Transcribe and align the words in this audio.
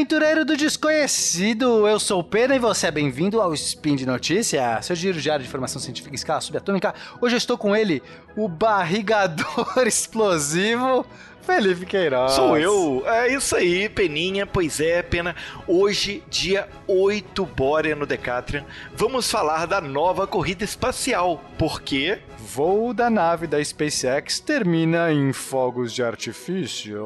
aventureiro 0.00 0.46
do 0.46 0.56
desconhecido! 0.56 1.86
Eu 1.86 2.00
sou 2.00 2.20
o 2.20 2.24
Pena 2.24 2.56
e 2.56 2.58
você 2.58 2.86
é 2.86 2.90
bem-vindo 2.90 3.38
ao 3.38 3.52
Spin 3.52 3.96
de 3.96 4.06
Notícia, 4.06 4.80
seu 4.80 4.96
giro 4.96 5.20
diário 5.20 5.42
de 5.42 5.48
informação 5.48 5.78
científica 5.78 6.14
em 6.14 6.16
escala 6.16 6.40
subatômica. 6.40 6.94
Hoje 7.20 7.34
eu 7.34 7.38
estou 7.38 7.58
com 7.58 7.76
ele, 7.76 8.02
o 8.34 8.48
barrigador 8.48 9.76
explosivo, 9.86 11.04
Felipe 11.50 11.84
Queiroz. 11.84 12.32
Sou 12.32 12.56
eu. 12.56 13.02
É 13.06 13.34
isso 13.34 13.56
aí, 13.56 13.88
Peninha. 13.88 14.46
Pois 14.46 14.78
é, 14.78 15.02
Pena. 15.02 15.34
Hoje, 15.66 16.22
dia 16.30 16.68
8 16.86 17.44
Bórea 17.44 17.96
no 17.96 18.06
Decatrian, 18.06 18.64
vamos 18.94 19.30
falar 19.30 19.66
da 19.66 19.80
nova 19.80 20.26
corrida 20.26 20.64
espacial. 20.64 21.42
Porque 21.58 22.20
voo 22.38 22.94
da 22.94 23.10
nave 23.10 23.46
da 23.46 23.62
SpaceX 23.62 24.38
termina 24.38 25.12
em 25.12 25.32
fogos 25.32 25.92
de 25.92 26.02
artifício. 26.02 27.04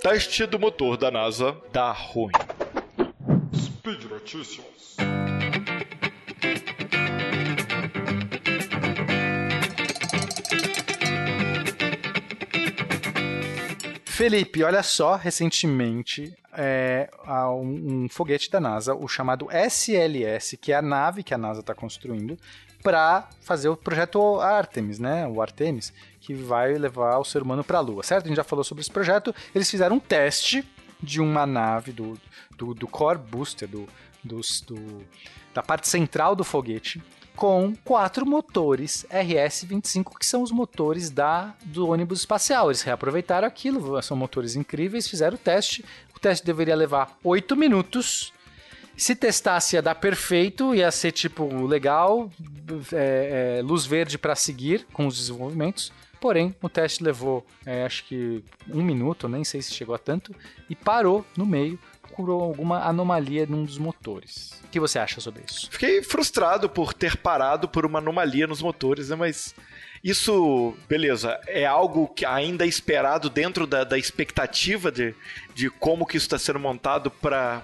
Teste 0.00 0.46
do 0.46 0.58
motor 0.58 0.96
da 0.96 1.10
NASA 1.10 1.54
dá 1.72 1.92
ruim. 1.92 2.32
Speed 3.54 4.04
Notícias. 4.04 4.96
Felipe, 14.22 14.62
olha 14.62 14.84
só, 14.84 15.16
recentemente, 15.16 16.32
é, 16.56 17.10
um, 17.26 18.04
um, 18.04 18.08
foguete 18.08 18.48
da 18.48 18.60
NASA, 18.60 18.94
o 18.94 19.08
chamado 19.08 19.48
SLS, 19.50 20.56
que 20.56 20.70
é 20.70 20.76
a 20.76 20.80
nave 20.80 21.24
que 21.24 21.34
a 21.34 21.38
NASA 21.38 21.58
está 21.58 21.74
construindo, 21.74 22.38
para 22.84 23.28
fazer 23.40 23.68
o 23.68 23.76
projeto 23.76 24.38
Artemis, 24.38 25.00
né? 25.00 25.26
O 25.26 25.42
Artemis, 25.42 25.92
que 26.20 26.34
vai 26.34 26.72
levar 26.74 27.18
o 27.18 27.24
ser 27.24 27.42
humano 27.42 27.64
para 27.64 27.78
a 27.78 27.80
Lua, 27.80 28.04
certo? 28.04 28.26
A 28.26 28.28
gente 28.28 28.36
já 28.36 28.44
falou 28.44 28.62
sobre 28.62 28.82
esse 28.82 28.92
projeto. 28.92 29.34
Eles 29.52 29.68
fizeram 29.68 29.96
um 29.96 30.00
teste 30.00 30.64
de 31.02 31.20
uma 31.20 31.44
nave 31.44 31.90
do, 31.90 32.16
do, 32.56 32.74
do 32.74 32.86
Core 32.86 33.18
Booster, 33.18 33.66
do, 33.66 33.88
do, 34.22 34.40
do, 34.68 35.04
da 35.52 35.64
parte 35.64 35.88
central 35.88 36.36
do 36.36 36.44
foguete, 36.44 37.02
com 37.36 37.74
quatro 37.84 38.26
motores 38.26 39.06
RS-25, 39.10 40.18
que 40.18 40.26
são 40.26 40.42
os 40.42 40.50
motores 40.50 41.10
da, 41.10 41.54
do 41.64 41.88
ônibus 41.88 42.20
espacial. 42.20 42.68
Eles 42.68 42.82
reaproveitaram 42.82 43.46
aquilo, 43.46 44.00
são 44.02 44.16
motores 44.16 44.56
incríveis, 44.56 45.08
fizeram 45.08 45.34
o 45.34 45.38
teste. 45.38 45.84
O 46.14 46.18
teste 46.18 46.44
deveria 46.44 46.76
levar 46.76 47.16
oito 47.24 47.56
minutos. 47.56 48.32
Se 48.96 49.16
testasse 49.16 49.76
ia 49.76 49.82
dar 49.82 49.94
perfeito, 49.94 50.74
ia 50.74 50.90
ser 50.90 51.12
tipo 51.12 51.66
legal, 51.66 52.30
é, 52.92 53.58
é, 53.58 53.62
luz 53.62 53.86
verde 53.86 54.18
para 54.18 54.36
seguir 54.36 54.86
com 54.92 55.06
os 55.06 55.16
desenvolvimentos. 55.16 55.92
Porém, 56.20 56.54
o 56.62 56.68
teste 56.68 57.02
levou 57.02 57.44
é, 57.66 57.84
acho 57.84 58.04
que 58.04 58.44
um 58.68 58.80
minuto, 58.80 59.28
nem 59.28 59.42
sei 59.42 59.60
se 59.60 59.72
chegou 59.72 59.92
a 59.92 59.98
tanto, 59.98 60.32
e 60.70 60.76
parou 60.76 61.26
no 61.36 61.44
meio 61.44 61.76
procurou 62.12 62.42
alguma 62.42 62.84
anomalia 62.84 63.46
num 63.46 63.64
dos 63.64 63.78
motores. 63.78 64.52
O 64.64 64.68
que 64.68 64.78
você 64.78 64.98
acha 64.98 65.20
sobre 65.20 65.42
isso? 65.48 65.68
Fiquei 65.70 66.02
frustrado 66.02 66.68
por 66.68 66.92
ter 66.92 67.16
parado 67.16 67.66
por 67.66 67.86
uma 67.86 67.98
anomalia 67.98 68.46
nos 68.46 68.60
motores, 68.60 69.08
né? 69.08 69.16
Mas 69.16 69.54
isso, 70.04 70.74
beleza, 70.88 71.40
é 71.46 71.64
algo 71.64 72.08
que 72.08 72.26
ainda 72.26 72.64
é 72.64 72.68
esperado 72.68 73.30
dentro 73.30 73.66
da, 73.66 73.82
da 73.82 73.98
expectativa 73.98 74.92
de, 74.92 75.14
de 75.54 75.70
como 75.70 76.06
que 76.06 76.16
isso 76.16 76.26
está 76.26 76.38
sendo 76.38 76.58
montado 76.58 77.10
para 77.10 77.62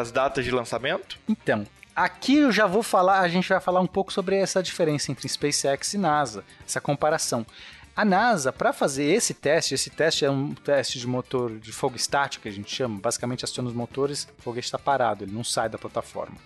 as 0.00 0.10
datas 0.10 0.44
de 0.44 0.50
lançamento? 0.50 1.18
Então, 1.28 1.66
Aqui 1.94 2.36
eu 2.36 2.52
já 2.52 2.66
vou 2.66 2.82
falar, 2.82 3.20
a 3.20 3.28
gente 3.28 3.48
vai 3.48 3.60
falar 3.60 3.80
um 3.80 3.86
pouco 3.86 4.10
sobre 4.10 4.36
essa 4.36 4.62
diferença 4.62 5.10
entre 5.10 5.28
SpaceX 5.28 5.92
e 5.92 5.98
NASA, 5.98 6.44
essa 6.66 6.80
comparação. 6.80 7.44
A 7.94 8.04
NASA, 8.04 8.52
para 8.52 8.72
fazer 8.72 9.04
esse 9.04 9.34
teste, 9.34 9.74
esse 9.74 9.90
teste 9.90 10.24
é 10.24 10.30
um 10.30 10.54
teste 10.54 10.98
de 10.98 11.06
motor 11.06 11.58
de 11.58 11.72
fogo 11.72 11.96
estático, 11.96 12.42
que 12.42 12.48
a 12.48 12.52
gente 12.52 12.74
chama, 12.74 12.98
basicamente 13.00 13.44
aciona 13.44 13.68
os 13.68 13.74
motores, 13.74 14.28
o 14.38 14.42
foguete 14.42 14.66
está 14.66 14.78
parado, 14.78 15.24
ele 15.24 15.32
não 15.32 15.44
sai 15.44 15.68
da 15.68 15.76
plataforma. 15.76 16.36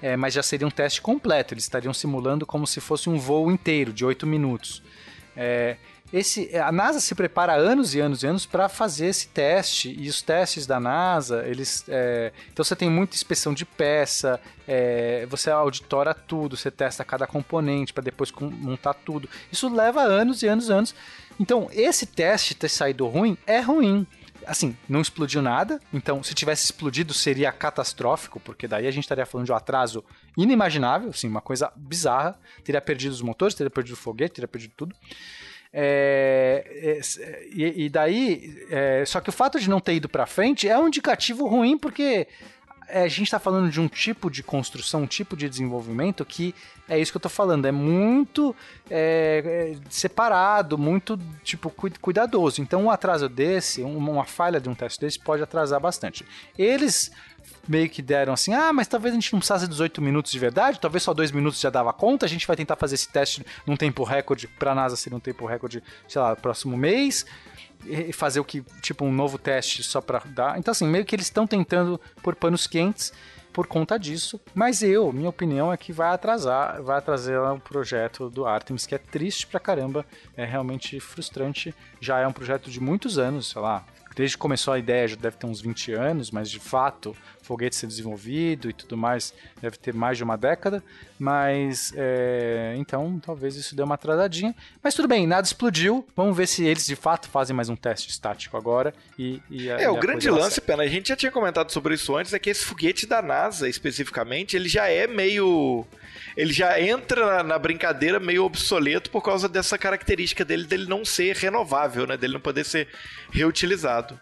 É, 0.00 0.16
mas 0.16 0.34
já 0.34 0.42
seria 0.42 0.66
um 0.66 0.70
teste 0.70 1.00
completo, 1.00 1.54
eles 1.54 1.64
estariam 1.64 1.92
simulando 1.92 2.46
como 2.46 2.66
se 2.66 2.80
fosse 2.80 3.10
um 3.10 3.18
voo 3.18 3.50
inteiro, 3.50 3.92
de 3.92 4.04
8 4.04 4.26
minutos. 4.26 4.82
É, 5.36 5.76
esse, 6.12 6.56
a 6.56 6.72
NASA 6.72 7.00
se 7.00 7.14
prepara 7.14 7.54
anos 7.54 7.94
e 7.94 8.00
anos 8.00 8.22
e 8.22 8.26
anos 8.26 8.46
para 8.46 8.68
fazer 8.68 9.06
esse 9.06 9.28
teste 9.28 9.94
e 9.98 10.08
os 10.08 10.22
testes 10.22 10.66
da 10.66 10.80
NASA 10.80 11.44
eles 11.46 11.84
é, 11.88 12.32
então 12.50 12.64
você 12.64 12.74
tem 12.74 12.88
muita 12.88 13.14
inspeção 13.14 13.52
de 13.52 13.66
peça 13.66 14.40
é, 14.66 15.26
você 15.26 15.50
auditora 15.50 16.14
tudo 16.14 16.56
você 16.56 16.70
testa 16.70 17.04
cada 17.04 17.26
componente 17.26 17.92
para 17.92 18.04
depois 18.04 18.32
montar 18.32 18.94
tudo 18.94 19.28
isso 19.52 19.68
leva 19.68 20.02
anos 20.02 20.42
e 20.42 20.46
anos 20.46 20.68
e 20.68 20.72
anos 20.72 20.94
então 21.38 21.68
esse 21.72 22.06
teste 22.06 22.54
ter 22.54 22.68
saído 22.68 23.06
ruim 23.06 23.36
é 23.46 23.60
ruim 23.60 24.06
assim, 24.48 24.74
não 24.88 25.00
explodiu 25.00 25.42
nada. 25.42 25.78
Então, 25.92 26.22
se 26.22 26.34
tivesse 26.34 26.64
explodido, 26.64 27.12
seria 27.12 27.52
catastrófico, 27.52 28.40
porque 28.40 28.66
daí 28.66 28.86
a 28.86 28.90
gente 28.90 29.04
estaria 29.04 29.26
falando 29.26 29.44
de 29.44 29.52
um 29.52 29.54
atraso 29.54 30.02
inimaginável, 30.36 31.10
assim, 31.10 31.28
uma 31.28 31.42
coisa 31.42 31.70
bizarra. 31.76 32.38
Teria 32.64 32.80
perdido 32.80 33.12
os 33.12 33.20
motores, 33.20 33.54
teria 33.54 33.70
perdido 33.70 33.94
o 33.94 33.98
foguete, 33.98 34.36
teria 34.36 34.48
perdido 34.48 34.72
tudo. 34.74 34.96
É, 35.80 36.64
é, 36.66 37.46
e, 37.52 37.84
e, 37.84 37.88
daí, 37.88 38.66
é, 38.68 39.04
só 39.06 39.20
que 39.20 39.28
o 39.28 39.32
fato 39.32 39.60
de 39.60 39.70
não 39.70 39.78
ter 39.78 39.94
ido 39.94 40.08
para 40.08 40.26
frente 40.26 40.68
é 40.68 40.76
um 40.76 40.88
indicativo 40.88 41.46
ruim 41.46 41.78
porque 41.78 42.02
é, 42.02 42.26
a 42.88 43.08
gente 43.08 43.24
está 43.24 43.38
falando 43.38 43.70
de 43.70 43.80
um 43.80 43.88
tipo 43.88 44.30
de 44.30 44.42
construção, 44.42 45.02
um 45.02 45.06
tipo 45.06 45.36
de 45.36 45.48
desenvolvimento 45.48 46.24
que 46.24 46.54
é 46.88 46.98
isso 46.98 47.12
que 47.12 47.16
eu 47.16 47.20
estou 47.20 47.30
falando, 47.30 47.66
é 47.66 47.72
muito 47.72 48.56
é, 48.90 49.74
é, 49.74 49.90
separado, 49.90 50.78
muito 50.78 51.18
tipo 51.44 51.70
cuidadoso. 52.00 52.62
Então, 52.62 52.84
um 52.84 52.90
atraso 52.90 53.28
desse, 53.28 53.82
uma 53.82 54.24
falha 54.24 54.58
de 54.58 54.68
um 54.68 54.74
teste 54.74 55.00
desse 55.00 55.18
pode 55.18 55.42
atrasar 55.42 55.78
bastante. 55.78 56.24
Eles 56.56 57.10
meio 57.68 57.90
que 57.90 58.00
deram 58.00 58.32
assim: 58.32 58.54
ah, 58.54 58.72
mas 58.72 58.88
talvez 58.88 59.12
a 59.12 59.16
gente 59.16 59.32
não 59.32 59.38
precisasse 59.38 59.66
de 59.66 59.70
18 59.70 60.00
minutos 60.00 60.32
de 60.32 60.38
verdade, 60.38 60.80
talvez 60.80 61.02
só 61.02 61.12
2 61.12 61.30
minutos 61.30 61.60
já 61.60 61.68
dava 61.68 61.92
conta. 61.92 62.24
A 62.24 62.28
gente 62.28 62.46
vai 62.46 62.56
tentar 62.56 62.76
fazer 62.76 62.94
esse 62.94 63.08
teste 63.08 63.44
num 63.66 63.76
tempo 63.76 64.02
recorde, 64.02 64.48
para 64.48 64.72
a 64.72 64.74
NASA 64.74 64.96
ser 64.96 65.12
um 65.12 65.20
tempo 65.20 65.44
recorde, 65.44 65.82
sei 66.08 66.22
lá, 66.22 66.34
próximo 66.34 66.76
mês. 66.76 67.26
Fazer 68.12 68.40
o 68.40 68.44
que, 68.44 68.62
tipo, 68.82 69.04
um 69.04 69.12
novo 69.12 69.38
teste 69.38 69.82
só 69.82 70.00
para 70.00 70.20
dar. 70.26 70.58
Então, 70.58 70.72
assim, 70.72 70.86
meio 70.86 71.04
que 71.04 71.14
eles 71.14 71.26
estão 71.26 71.46
tentando 71.46 72.00
por 72.22 72.34
panos 72.34 72.66
quentes 72.66 73.12
por 73.52 73.66
conta 73.66 73.98
disso. 73.98 74.40
Mas 74.54 74.82
eu, 74.82 75.12
minha 75.12 75.28
opinião 75.28 75.72
é 75.72 75.76
que 75.76 75.92
vai 75.92 76.10
atrasar, 76.10 76.82
vai 76.82 76.98
atrasar 76.98 77.54
o 77.54 77.60
projeto 77.60 78.30
do 78.30 78.46
Artemis, 78.46 78.86
que 78.86 78.94
é 78.94 78.98
triste 78.98 79.46
pra 79.46 79.58
caramba, 79.58 80.06
é 80.36 80.44
realmente 80.44 81.00
frustrante. 81.00 81.74
Já 82.00 82.20
é 82.20 82.26
um 82.26 82.32
projeto 82.32 82.70
de 82.70 82.80
muitos 82.80 83.18
anos, 83.18 83.50
sei 83.50 83.60
lá, 83.60 83.84
desde 84.14 84.36
que 84.36 84.40
começou 84.40 84.74
a 84.74 84.78
ideia 84.78 85.08
já 85.08 85.16
deve 85.16 85.36
ter 85.36 85.46
uns 85.46 85.60
20 85.60 85.92
anos, 85.92 86.30
mas 86.30 86.50
de 86.50 86.58
fato, 86.58 87.16
foguete 87.48 87.74
ser 87.74 87.86
desenvolvido 87.86 88.68
e 88.68 88.74
tudo 88.74 88.94
mais 88.94 89.32
deve 89.62 89.78
ter 89.78 89.94
mais 89.94 90.18
de 90.18 90.22
uma 90.22 90.36
década. 90.36 90.84
Mas 91.18 91.94
é, 91.96 92.74
então 92.76 93.18
talvez 93.24 93.56
isso 93.56 93.74
dê 93.74 93.82
uma 93.82 93.94
atrasadinha. 93.94 94.54
Mas 94.82 94.94
tudo 94.94 95.08
bem, 95.08 95.26
nada 95.26 95.46
explodiu. 95.46 96.06
Vamos 96.14 96.36
ver 96.36 96.46
se 96.46 96.64
eles 96.64 96.86
de 96.86 96.94
fato 96.94 97.28
fazem 97.28 97.56
mais 97.56 97.70
um 97.70 97.74
teste 97.74 98.10
estático 98.10 98.56
agora. 98.56 98.92
E, 99.18 99.42
e 99.50 99.70
a, 99.70 99.80
é, 99.80 99.84
e 99.84 99.88
o 99.88 99.96
grande 99.96 100.28
lance, 100.28 100.60
Pena, 100.60 100.82
a 100.82 100.86
gente 100.86 101.08
já 101.08 101.16
tinha 101.16 101.32
comentado 101.32 101.72
sobre 101.72 101.94
isso 101.94 102.14
antes, 102.14 102.34
é 102.34 102.38
que 102.38 102.50
esse 102.50 102.64
foguete 102.64 103.06
da 103.06 103.22
NASA 103.22 103.66
especificamente, 103.66 104.54
ele 104.54 104.68
já 104.68 104.88
é 104.88 105.06
meio 105.06 105.86
ele 106.36 106.52
já 106.52 106.80
entra 106.80 107.26
na, 107.26 107.42
na, 107.42 107.58
brincadeira 107.58 108.20
meio 108.20 108.44
obsoleto 108.44 109.10
por 109.10 109.22
causa 109.22 109.48
dessa 109.48 109.78
característica 109.78 110.44
dele 110.44 110.64
dele 110.64 110.86
não 110.86 111.04
ser 111.04 111.34
renovável, 111.34 112.06
né? 112.06 112.16
Dele 112.16 112.34
não 112.34 112.40
poder 112.40 112.64
ser 112.64 112.88
reutilizado. 113.32 114.20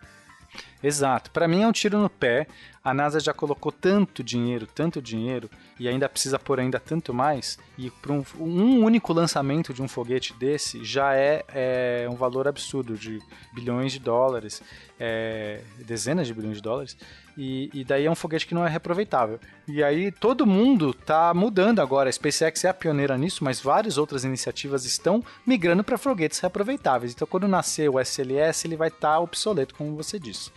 Exato. 0.83 1.31
Para 1.31 1.49
mim 1.49 1.63
é 1.63 1.67
um 1.67 1.73
tiro 1.73 1.99
no 1.99 2.09
pé. 2.09 2.47
A 2.87 2.95
NASA 2.95 3.19
já 3.19 3.35
colocou 3.35 3.73
tanto 3.73 4.23
dinheiro, 4.23 4.65
tanto 4.65 5.03
dinheiro, 5.03 5.51
e 5.77 5.89
ainda 5.89 6.09
precisa 6.09 6.39
pôr 6.39 6.61
ainda 6.61 6.79
tanto 6.79 7.13
mais. 7.13 7.59
E 7.77 7.91
para 7.91 8.13
um, 8.13 8.25
um, 8.39 8.85
único 8.85 9.13
lançamento 9.13 9.75
de 9.75 9.83
um 9.83 9.89
foguete 9.89 10.33
desse 10.35 10.85
já 10.85 11.13
é, 11.13 11.45
é 11.49 12.07
um 12.09 12.15
valor 12.15 12.47
absurdo 12.47 12.95
de 12.95 13.21
bilhões 13.53 13.91
de 13.91 13.99
dólares, 13.99 14.63
é, 15.01 15.63
dezenas 15.85 16.29
de 16.29 16.35
bilhões 16.35 16.59
de 16.59 16.63
dólares. 16.63 16.97
E, 17.37 17.69
e, 17.75 17.83
daí 17.83 18.07
é 18.07 18.11
um 18.11 18.15
foguete 18.15 18.47
que 18.47 18.55
não 18.55 18.65
é 18.65 18.71
reaproveitável. 18.71 19.41
E 19.67 19.83
aí 19.83 20.13
todo 20.13 20.47
mundo 20.47 20.91
está 20.91 21.35
mudando 21.35 21.81
agora. 21.81 22.09
A 22.09 22.13
SpaceX 22.13 22.65
é 22.65 22.69
a 22.69 22.75
pioneira 22.75 23.19
nisso, 23.19 23.43
mas 23.43 23.61
várias 23.61 23.99
outras 23.99 24.23
iniciativas 24.23 24.85
estão 24.85 25.25
migrando 25.45 25.83
para 25.83 25.99
foguetes 25.99 26.39
reaproveitáveis. 26.39 27.13
Então 27.13 27.27
quando 27.27 27.49
nascer 27.49 27.91
o 27.91 27.99
SLS, 27.99 28.65
ele 28.65 28.77
vai 28.77 28.87
estar 28.87 29.15
tá 29.15 29.19
obsoleto, 29.19 29.75
como 29.75 29.97
você 29.97 30.21
disse. 30.21 30.53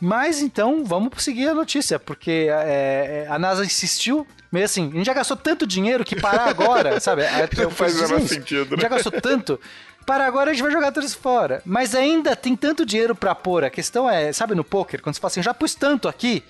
Mas 0.00 0.40
então 0.40 0.84
vamos 0.84 1.22
seguir 1.22 1.48
a 1.48 1.54
notícia, 1.54 1.98
porque 1.98 2.48
é, 2.50 3.26
é 3.26 3.26
a 3.28 3.38
NASA 3.38 3.64
insistiu. 3.64 4.26
Meio 4.50 4.64
assim, 4.64 4.90
a 4.92 4.96
gente 4.96 5.06
já 5.06 5.14
gastou 5.14 5.36
tanto 5.36 5.66
dinheiro 5.66 6.04
que 6.04 6.20
parar 6.20 6.48
agora, 6.48 6.98
sabe? 7.00 7.22
Não 7.62 7.70
faz 7.70 8.00
o 8.00 8.02
menor 8.02 8.26
sentido. 8.26 8.76
Né? 8.76 8.82
Já 8.82 8.88
gastou 8.88 9.12
tanto 9.12 9.60
para 10.06 10.26
agora 10.26 10.50
a 10.50 10.52
gente 10.52 10.62
vai 10.62 10.72
jogar 10.72 10.90
tudo 10.90 11.06
isso 11.06 11.18
fora. 11.18 11.62
Mas 11.64 11.94
ainda 11.94 12.34
tem 12.34 12.56
tanto 12.56 12.84
dinheiro 12.84 13.14
para 13.14 13.34
pôr. 13.34 13.62
A 13.62 13.70
questão 13.70 14.10
é, 14.10 14.32
sabe 14.32 14.56
no 14.56 14.64
poker, 14.64 15.00
quando 15.00 15.14
você 15.14 15.20
fala 15.20 15.30
assim, 15.30 15.42
já 15.42 15.54
pus 15.54 15.74
tanto 15.74 16.08
aqui 16.08 16.42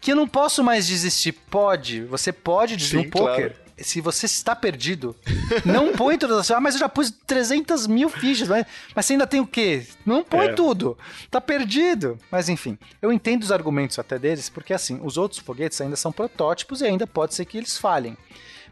que 0.00 0.12
eu 0.12 0.16
não 0.16 0.26
posso 0.26 0.64
mais 0.64 0.86
desistir. 0.86 1.32
Pode, 1.32 2.02
você 2.04 2.32
pode 2.32 2.76
desistir 2.76 2.96
no 2.96 3.10
poker. 3.10 3.56
Se 3.76 4.00
você 4.00 4.26
está 4.26 4.54
perdido, 4.54 5.16
não 5.64 5.92
põe 5.92 6.16
todas 6.16 6.38
as. 6.38 6.50
Ah, 6.52 6.60
mas 6.60 6.74
eu 6.74 6.80
já 6.80 6.88
pus 6.88 7.10
300 7.26 7.86
mil 7.88 8.08
fichas, 8.08 8.46
mas, 8.48 8.64
mas 8.94 9.04
você 9.04 9.14
ainda 9.14 9.26
tem 9.26 9.40
o 9.40 9.46
quê? 9.46 9.84
Não 10.06 10.22
põe 10.22 10.46
É. 10.46 10.52
tudo. 10.52 10.96
Tá 11.30 11.40
perdido. 11.40 12.18
Mas 12.30 12.48
enfim, 12.48 12.78
eu 13.02 13.12
entendo 13.12 13.42
os 13.42 13.50
argumentos 13.50 13.98
até 13.98 14.18
deles, 14.18 14.48
porque 14.48 14.72
assim, 14.72 15.00
os 15.02 15.16
outros 15.16 15.40
foguetes 15.40 15.80
ainda 15.80 15.96
são 15.96 16.12
protótipos 16.12 16.80
e 16.82 16.86
ainda 16.86 17.06
pode 17.06 17.34
ser 17.34 17.44
que 17.46 17.58
eles 17.58 17.76
falhem. 17.76 18.16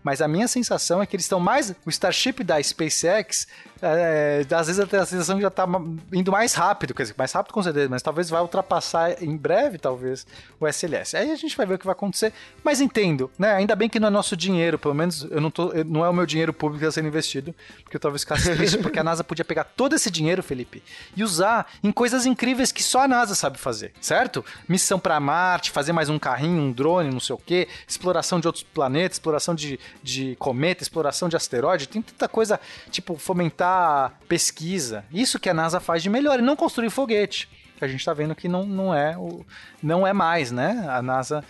Mas 0.03 0.21
a 0.21 0.29
minha 0.29 0.49
sensação 0.49 1.03
é 1.03 1.07
que 1.07 1.17
eles 1.17 1.25
estão 1.25 1.41
mais. 1.41 1.75
O 1.87 1.91
Starship 1.91 2.43
da 2.43 2.63
SpaceX, 2.63 3.47
é, 3.81 4.45
às 4.51 4.67
vezes 4.67 4.89
tenho 4.89 5.03
a 5.03 5.07
sensação 5.07 5.37
que 5.37 5.43
já 5.43 5.49
está 5.49 5.67
indo 6.13 6.31
mais 6.31 6.55
rápido, 6.55 6.95
quer 6.95 7.03
dizer, 7.03 7.15
mais 7.19 7.33
rápido 7.33 7.53
com 7.53 7.63
certeza, 7.63 7.89
mas 7.89 8.03
talvez 8.03 8.31
vai 8.31 8.41
ultrapassar 8.41 9.23
em 9.23 9.37
breve, 9.37 9.79
talvez, 9.79 10.27
o 10.61 10.67
SLS. 10.67 11.17
Aí 11.17 11.31
a 11.31 11.37
gente 11.37 11.57
vai 11.57 11.67
ver 11.67 11.75
o 11.75 11.79
que 11.79 11.85
vai 11.85 11.93
acontecer. 11.93 12.33
Mas 12.63 12.81
entendo, 12.81 13.31
né? 13.39 13.53
Ainda 13.55 13.75
bem 13.75 13.89
que 13.89 13.99
não 13.99 14.09
é 14.09 14.11
nosso 14.11 14.37
dinheiro, 14.37 14.79
pelo 14.79 14.95
menos 14.95 15.27
eu 15.31 15.41
não 15.41 15.51
tô, 15.51 15.73
não 15.85 16.05
é 16.05 16.09
o 16.09 16.13
meu 16.13 16.27
dinheiro 16.27 16.53
público 16.53 16.81
que 16.81 16.85
está 16.87 17.01
sendo 17.01 17.09
investido, 17.09 17.55
porque 17.83 17.97
eu 17.97 18.01
talvez 18.01 18.23
ficasse 18.23 18.55
triste, 18.55 18.79
porque 18.79 18.99
a 18.99 19.05
NASA 19.05 19.25
podia 19.25 19.45
pegar 19.45 19.65
todo 19.65 19.95
esse 19.95 20.11
dinheiro, 20.11 20.43
Felipe, 20.43 20.83
e 21.17 21.25
usar 21.25 21.67
em 21.83 21.91
coisas 21.91 22.27
incríveis 22.27 22.71
que 22.71 22.83
só 22.83 23.03
a 23.03 23.09
NASA 23.09 23.35
sabe 23.35 23.59
fazer, 23.59 23.93
certo? 24.01 24.45
Missão 24.69 24.99
para 24.99 25.19
Marte, 25.19 25.71
fazer 25.71 25.93
mais 25.93 26.09
um 26.09 26.19
carrinho, 26.19 26.63
um 26.63 26.73
drone, 26.73 27.11
não 27.11 27.21
sei 27.21 27.35
o 27.35 27.39
quê, 27.39 27.69
exploração 27.87 28.39
de 28.39 28.47
outros 28.47 28.65
planetas, 28.65 29.17
exploração 29.17 29.55
de, 29.55 29.79
de 30.03 30.37
cometa, 30.37 30.83
exploração 30.83 31.29
de 31.29 31.37
asteroide, 31.37 31.89
tem 31.89 32.03
tanta 32.03 32.29
coisa, 32.29 32.61
tipo, 32.91 33.17
fomentar 33.17 34.19
pesquisa. 34.29 35.05
Isso 35.13 35.39
que 35.39 35.49
a 35.49 35.55
NASA 35.55 35.81
faz 35.81 36.03
de 36.03 36.11
melhor, 36.11 36.39
e 36.39 36.43
não 36.43 36.57
construir 36.57 36.91
foguete. 36.91 37.49
Que 37.77 37.85
a 37.85 37.89
gente 37.89 38.05
tá 38.05 38.15
vendo 38.15 38.35
que 38.35 38.49
não, 38.49 38.65
não 38.65 38.95
é 38.95 39.17
o, 39.17 39.45
não 39.83 40.07
é 40.07 40.13
mais, 40.13 40.53
né? 40.53 40.87
A 40.89 41.03
NASA, 41.03 41.45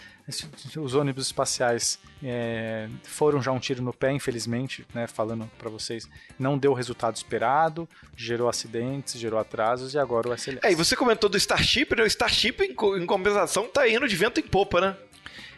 os 0.77 0.95
ônibus 0.95 1.27
espaciais 1.27 1.99
é, 2.23 2.89
foram 3.03 3.43
já 3.43 3.53
um 3.53 3.59
tiro 3.59 3.83
no 3.83 3.93
pé, 3.93 4.13
infelizmente, 4.13 4.87
né? 4.95 5.07
Falando 5.07 5.51
para 5.59 5.69
vocês, 5.69 6.09
não 6.39 6.57
deu 6.57 6.71
o 6.71 6.75
resultado 6.75 7.17
esperado, 7.17 7.89
gerou 8.17 8.49
acidentes, 8.49 9.19
gerou 9.21 9.39
atrasos 9.39 9.93
e 9.95 9.99
agora 9.99 10.29
o 10.29 10.33
SLS. 10.33 10.65
É, 10.65 10.73
e 10.73 10.75
você 10.75 10.97
comentou 10.97 11.29
do 11.29 11.37
Starship, 11.37 11.95
né? 11.97 12.03
O 12.03 12.07
Starship, 12.07 12.63
em 12.63 13.07
compensação, 13.07 13.69
tá 13.69 13.89
indo 13.89 14.09
de 14.09 14.17
vento 14.17 14.41
em 14.41 14.45
popa, 14.45 14.81
né? 14.81 14.97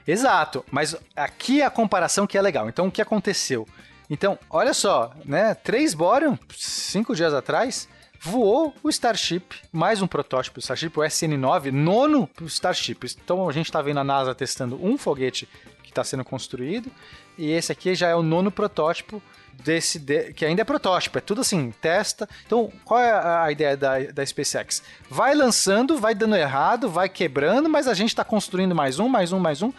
Exato, 0.07 0.65
mas 0.71 0.95
aqui 1.17 1.63
é 1.63 1.65
a 1.65 1.71
comparação 1.71 2.27
que 2.27 2.37
é 2.37 2.43
legal. 2.43 2.69
Então, 2.69 2.89
o 2.89 2.91
que 2.91 3.01
aconteceu? 3.01 3.67
Então, 4.09 4.39
olha 4.51 4.75
só, 4.75 5.13
né? 5.25 5.55
Três 5.55 5.95
Borean, 5.95 6.39
cinco 6.55 7.15
dias 7.15 7.33
atrás, 7.33 7.89
voou 8.21 8.75
o 8.83 8.91
Starship, 8.91 9.57
mais 9.73 10.03
um 10.03 10.07
protótipo 10.07 10.61
do 10.61 10.63
Starship, 10.63 10.99
o 10.99 11.03
SN9, 11.03 11.71
nono 11.71 12.29
Starship. 12.43 13.07
Então, 13.23 13.49
a 13.49 13.53
gente 13.53 13.67
está 13.67 13.81
vendo 13.81 14.01
a 14.01 14.05
NASA 14.05 14.35
testando 14.35 14.79
um 14.85 14.99
foguete 14.99 15.49
que 15.83 15.89
está 15.89 16.05
sendo 16.05 16.25
construído, 16.25 16.91
e 17.39 17.51
esse 17.51 17.73
aqui 17.73 17.95
já 17.95 18.09
é 18.09 18.15
o 18.15 18.23
nono 18.23 18.51
protótipo 18.51 19.23
desse 19.63 19.99
de- 19.99 20.33
que 20.33 20.45
ainda 20.45 20.63
é 20.63 20.65
protótipo, 20.65 21.19
é 21.19 21.21
tudo 21.21 21.41
assim, 21.43 21.73
testa. 21.81 22.29
Então, 22.47 22.73
qual 22.85 23.01
é 23.01 23.11
a 23.13 23.51
ideia 23.53 23.77
da, 23.77 23.99
da 24.01 24.25
SpaceX? 24.27 24.83
Vai 25.09 25.35
lançando, 25.35 25.99
vai 25.99 26.15
dando 26.15 26.37
errado, 26.37 26.89
vai 26.89 27.09
quebrando, 27.09 27.69
mas 27.69 27.87
a 27.87 27.95
gente 27.95 28.09
está 28.09 28.25
construindo 28.25 28.75
mais 28.75 28.99
um, 28.99 29.09
mais 29.09 29.33
um, 29.33 29.39
mais 29.39 29.63
um, 29.63 29.73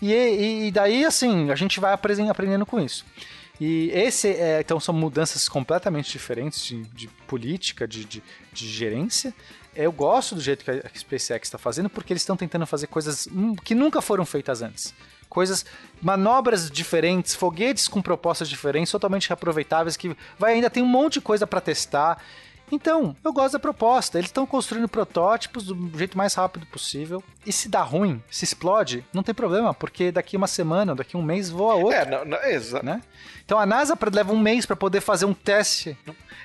e, 0.00 0.12
e- 0.12 0.66
e 0.66 0.70
daí 0.70 1.04
assim 1.04 1.50
a 1.50 1.54
gente 1.54 1.80
vai 1.80 1.92
aprendendo 1.92 2.66
com 2.66 2.80
isso. 2.80 3.04
E 3.60 3.90
esse, 3.94 4.28
é, 4.28 4.60
então, 4.60 4.80
são 4.80 4.92
mudanças 4.94 5.48
completamente 5.48 6.10
diferentes 6.10 6.64
de, 6.64 6.82
de 6.84 7.06
política, 7.28 7.86
de, 7.86 8.04
de, 8.04 8.22
de 8.52 8.68
gerência. 8.68 9.32
Eu 9.74 9.92
gosto 9.92 10.34
do 10.34 10.40
jeito 10.40 10.64
que 10.64 10.70
a 10.70 10.82
SpaceX 10.94 11.46
está 11.46 11.58
fazendo, 11.58 11.88
porque 11.88 12.12
eles 12.12 12.22
estão 12.22 12.36
tentando 12.36 12.66
fazer 12.66 12.88
coisas 12.88 13.28
hum, 13.30 13.54
que 13.54 13.74
nunca 13.74 14.02
foram 14.02 14.26
feitas 14.26 14.62
antes. 14.62 14.92
Coisas, 15.32 15.64
manobras 16.02 16.70
diferentes, 16.70 17.34
foguetes 17.34 17.88
com 17.88 18.02
propostas 18.02 18.50
diferentes, 18.50 18.92
totalmente 18.92 19.30
reaproveitáveis, 19.30 19.96
que 19.96 20.14
vai 20.38 20.52
ainda 20.52 20.68
tem 20.68 20.82
um 20.82 20.86
monte 20.86 21.14
de 21.14 21.20
coisa 21.22 21.46
para 21.46 21.58
testar. 21.58 22.22
Então, 22.70 23.16
eu 23.24 23.32
gosto 23.32 23.54
da 23.54 23.58
proposta. 23.58 24.18
Eles 24.18 24.28
estão 24.28 24.44
construindo 24.46 24.86
protótipos 24.86 25.64
do 25.64 25.96
jeito 25.96 26.18
mais 26.18 26.34
rápido 26.34 26.66
possível. 26.66 27.24
E 27.46 27.52
se 27.52 27.66
dá 27.70 27.80
ruim, 27.80 28.22
se 28.30 28.44
explode, 28.44 29.02
não 29.10 29.22
tem 29.22 29.34
problema, 29.34 29.72
porque 29.72 30.12
daqui 30.12 30.36
uma 30.36 30.46
semana, 30.46 30.94
daqui 30.94 31.16
um 31.16 31.22
mês 31.22 31.48
voa 31.48 31.76
outro, 31.76 31.96
É, 31.96 32.04
não, 32.04 32.26
não, 32.26 32.36
é, 32.36 32.60
né? 32.82 33.00
Então 33.42 33.58
a 33.58 33.64
NASA 33.64 33.98
leva 34.12 34.34
um 34.34 34.38
mês 34.38 34.66
para 34.66 34.76
poder 34.76 35.00
fazer 35.00 35.24
um 35.24 35.32
teste. 35.32 35.96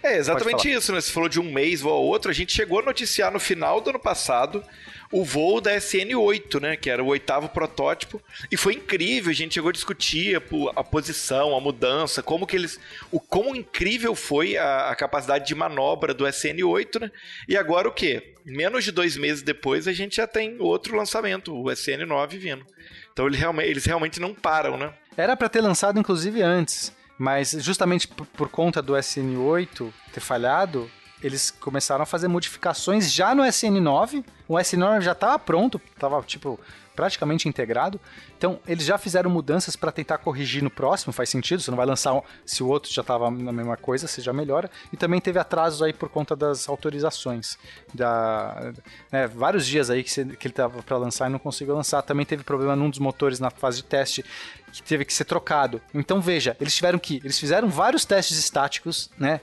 é 0.02 0.16
exatamente 0.18 0.72
isso, 0.72 0.94
né? 0.94 1.02
Você 1.02 1.12
falou 1.12 1.28
de 1.28 1.42
um 1.42 1.52
mês 1.52 1.82
voo 1.82 1.92
ao 1.92 2.04
outro. 2.04 2.32
A 2.32 2.34
gente 2.34 2.54
chegou 2.54 2.80
a 2.80 2.84
noticiar 2.84 3.34
no 3.34 3.40
final 3.40 3.82
do 3.82 3.90
ano 3.90 4.00
passado 4.00 4.64
o 5.12 5.24
voo 5.24 5.60
da 5.62 5.76
SN8, 5.76 6.62
né? 6.62 6.76
Que 6.78 6.90
era 6.90 7.04
o 7.04 7.08
oitavo 7.08 7.50
protótipo. 7.50 8.22
E 8.52 8.58
foi 8.58 8.74
incrível. 8.74 9.32
A 9.32 9.36
gente 9.36 9.54
chegou 9.54 9.70
a 9.70 9.74
discutir 9.74 10.36
a, 10.36 10.42
a 10.80 10.84
posição, 10.84 11.56
a 11.56 11.62
mudança, 11.62 12.22
como 12.24 12.46
que 12.48 12.56
eles. 12.56 12.80
O 13.12 13.20
quão 13.20 13.56
incrível 13.56 14.14
foi 14.16 14.58
a, 14.58 14.90
a 14.90 14.96
capacidade 14.96 15.48
de 15.48 15.56
manobra 15.56 16.14
do 16.14 16.26
SN8, 16.26 17.02
né? 17.02 17.12
E 17.48 17.56
agora 17.58 17.88
o 17.88 17.92
quê? 17.92 18.34
Menos 18.46 18.84
de 18.86 18.92
dois 18.92 19.18
meses 19.18 19.42
depois, 19.42 19.88
a 19.88 19.94
gente 19.94 20.16
já 20.18 20.28
tem 20.28 20.58
outro 20.60 20.96
lançamento, 20.96 21.54
o 21.54 21.66
SN9 21.66 22.38
vindo. 22.38 22.66
Então 23.12 23.28
ele 23.28 23.36
realme- 23.38 23.66
eles 23.66 23.84
realmente 23.86 24.20
não 24.20 24.34
param, 24.34 24.78
né? 24.78 24.94
Era 25.18 25.36
para 25.36 25.50
ter 25.50 25.60
lançado 25.62 26.00
inclusive 26.00 26.42
antes, 26.42 26.94
mas 27.18 27.52
justamente 27.60 28.08
por 28.08 28.48
conta 28.48 28.82
do 28.82 28.94
SN8 28.94 29.92
ter 30.14 30.20
falhado, 30.22 30.90
eles 31.22 31.52
começaram 31.52 32.04
a 32.04 32.06
fazer 32.06 32.28
modificações 32.28 33.12
já 33.12 33.34
no 33.34 33.44
SN9. 33.44 34.24
O 34.48 34.56
SN9 34.56 35.02
já 35.02 35.12
estava 35.14 35.38
pronto, 35.40 35.82
estava 35.94 36.22
tipo 36.24 36.60
praticamente 36.96 37.48
integrado. 37.48 38.02
Então, 38.36 38.60
eles 38.68 38.84
já 38.84 38.98
fizeram 38.98 39.30
mudanças 39.30 39.76
para 39.76 39.92
tentar 39.92 40.18
corrigir 40.18 40.64
no 40.64 40.70
próximo, 40.72 41.14
faz 41.14 41.30
sentido, 41.30 41.62
você 41.62 41.70
não 41.70 41.78
vai 41.78 41.86
lançar 41.86 42.20
se 42.44 42.64
o 42.64 42.68
outro 42.68 42.92
já 42.92 43.02
estava 43.02 43.30
na 43.30 43.52
mesma 43.52 43.78
coisa, 43.78 44.08
você 44.08 44.20
já 44.20 44.34
melhora. 44.34 44.70
E 44.92 44.98
também 44.98 45.22
teve 45.22 45.38
atrasos 45.38 45.84
aí 45.84 45.94
por 45.94 46.10
conta 46.10 46.36
das 46.36 46.68
autorizações. 46.68 47.56
Da, 47.94 48.74
né, 49.12 49.28
vários 49.28 49.66
dias 49.68 49.90
aí 49.92 50.04
que, 50.04 50.10
você- 50.12 50.26
que 50.26 50.48
ele 50.48 50.52
estava 50.54 50.82
para 50.82 50.98
lançar 50.98 51.30
e 51.30 51.32
não 51.32 51.38
conseguiu 51.40 51.76
lançar. 51.76 52.02
Também 52.02 52.26
teve 52.26 52.44
problema 52.44 52.76
num 52.76 52.90
dos 52.90 53.00
motores 53.00 53.40
na 53.40 53.52
fase 53.52 53.78
de 53.78 53.84
teste 53.84 54.26
que 54.72 54.82
teve 54.82 55.06
que 55.06 55.14
ser 55.14 55.26
trocado. 55.26 55.80
Então, 55.94 56.20
veja, 56.20 56.58
eles 56.60 56.76
tiveram 56.76 56.98
que. 56.98 57.18
Eles 57.24 57.38
fizeram 57.40 57.70
vários 57.70 58.06
testes 58.06 58.38
estáticos, 58.40 59.10
né? 59.20 59.42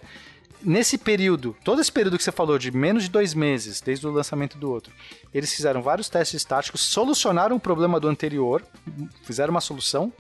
Nesse 0.65 0.97
período, 0.97 1.55
todo 1.63 1.81
esse 1.81 1.93
período 1.93 2.17
que 2.17 2.25
você 2.25 2.33
falou, 2.33 2.59
de 2.59 2.71
menos 2.71 3.03
de 3.05 3.11
dois 3.11 3.35
meses, 3.35 3.81
desde 3.81 4.07
o 4.07 4.11
lançamento 4.11 4.57
do 4.57 4.71
outro, 4.71 4.93
eles 5.33 5.53
fizeram 5.53 5.83
vários 5.83 6.09
testes 6.09 6.41
estáticos, 6.41 6.81
solucionaram 6.81 7.57
o 7.57 7.61
problema 7.61 8.01
do 8.01 8.09
anterior, 8.09 8.63
fizeram 9.23 9.51
uma 9.51 9.61
solução 9.61 10.13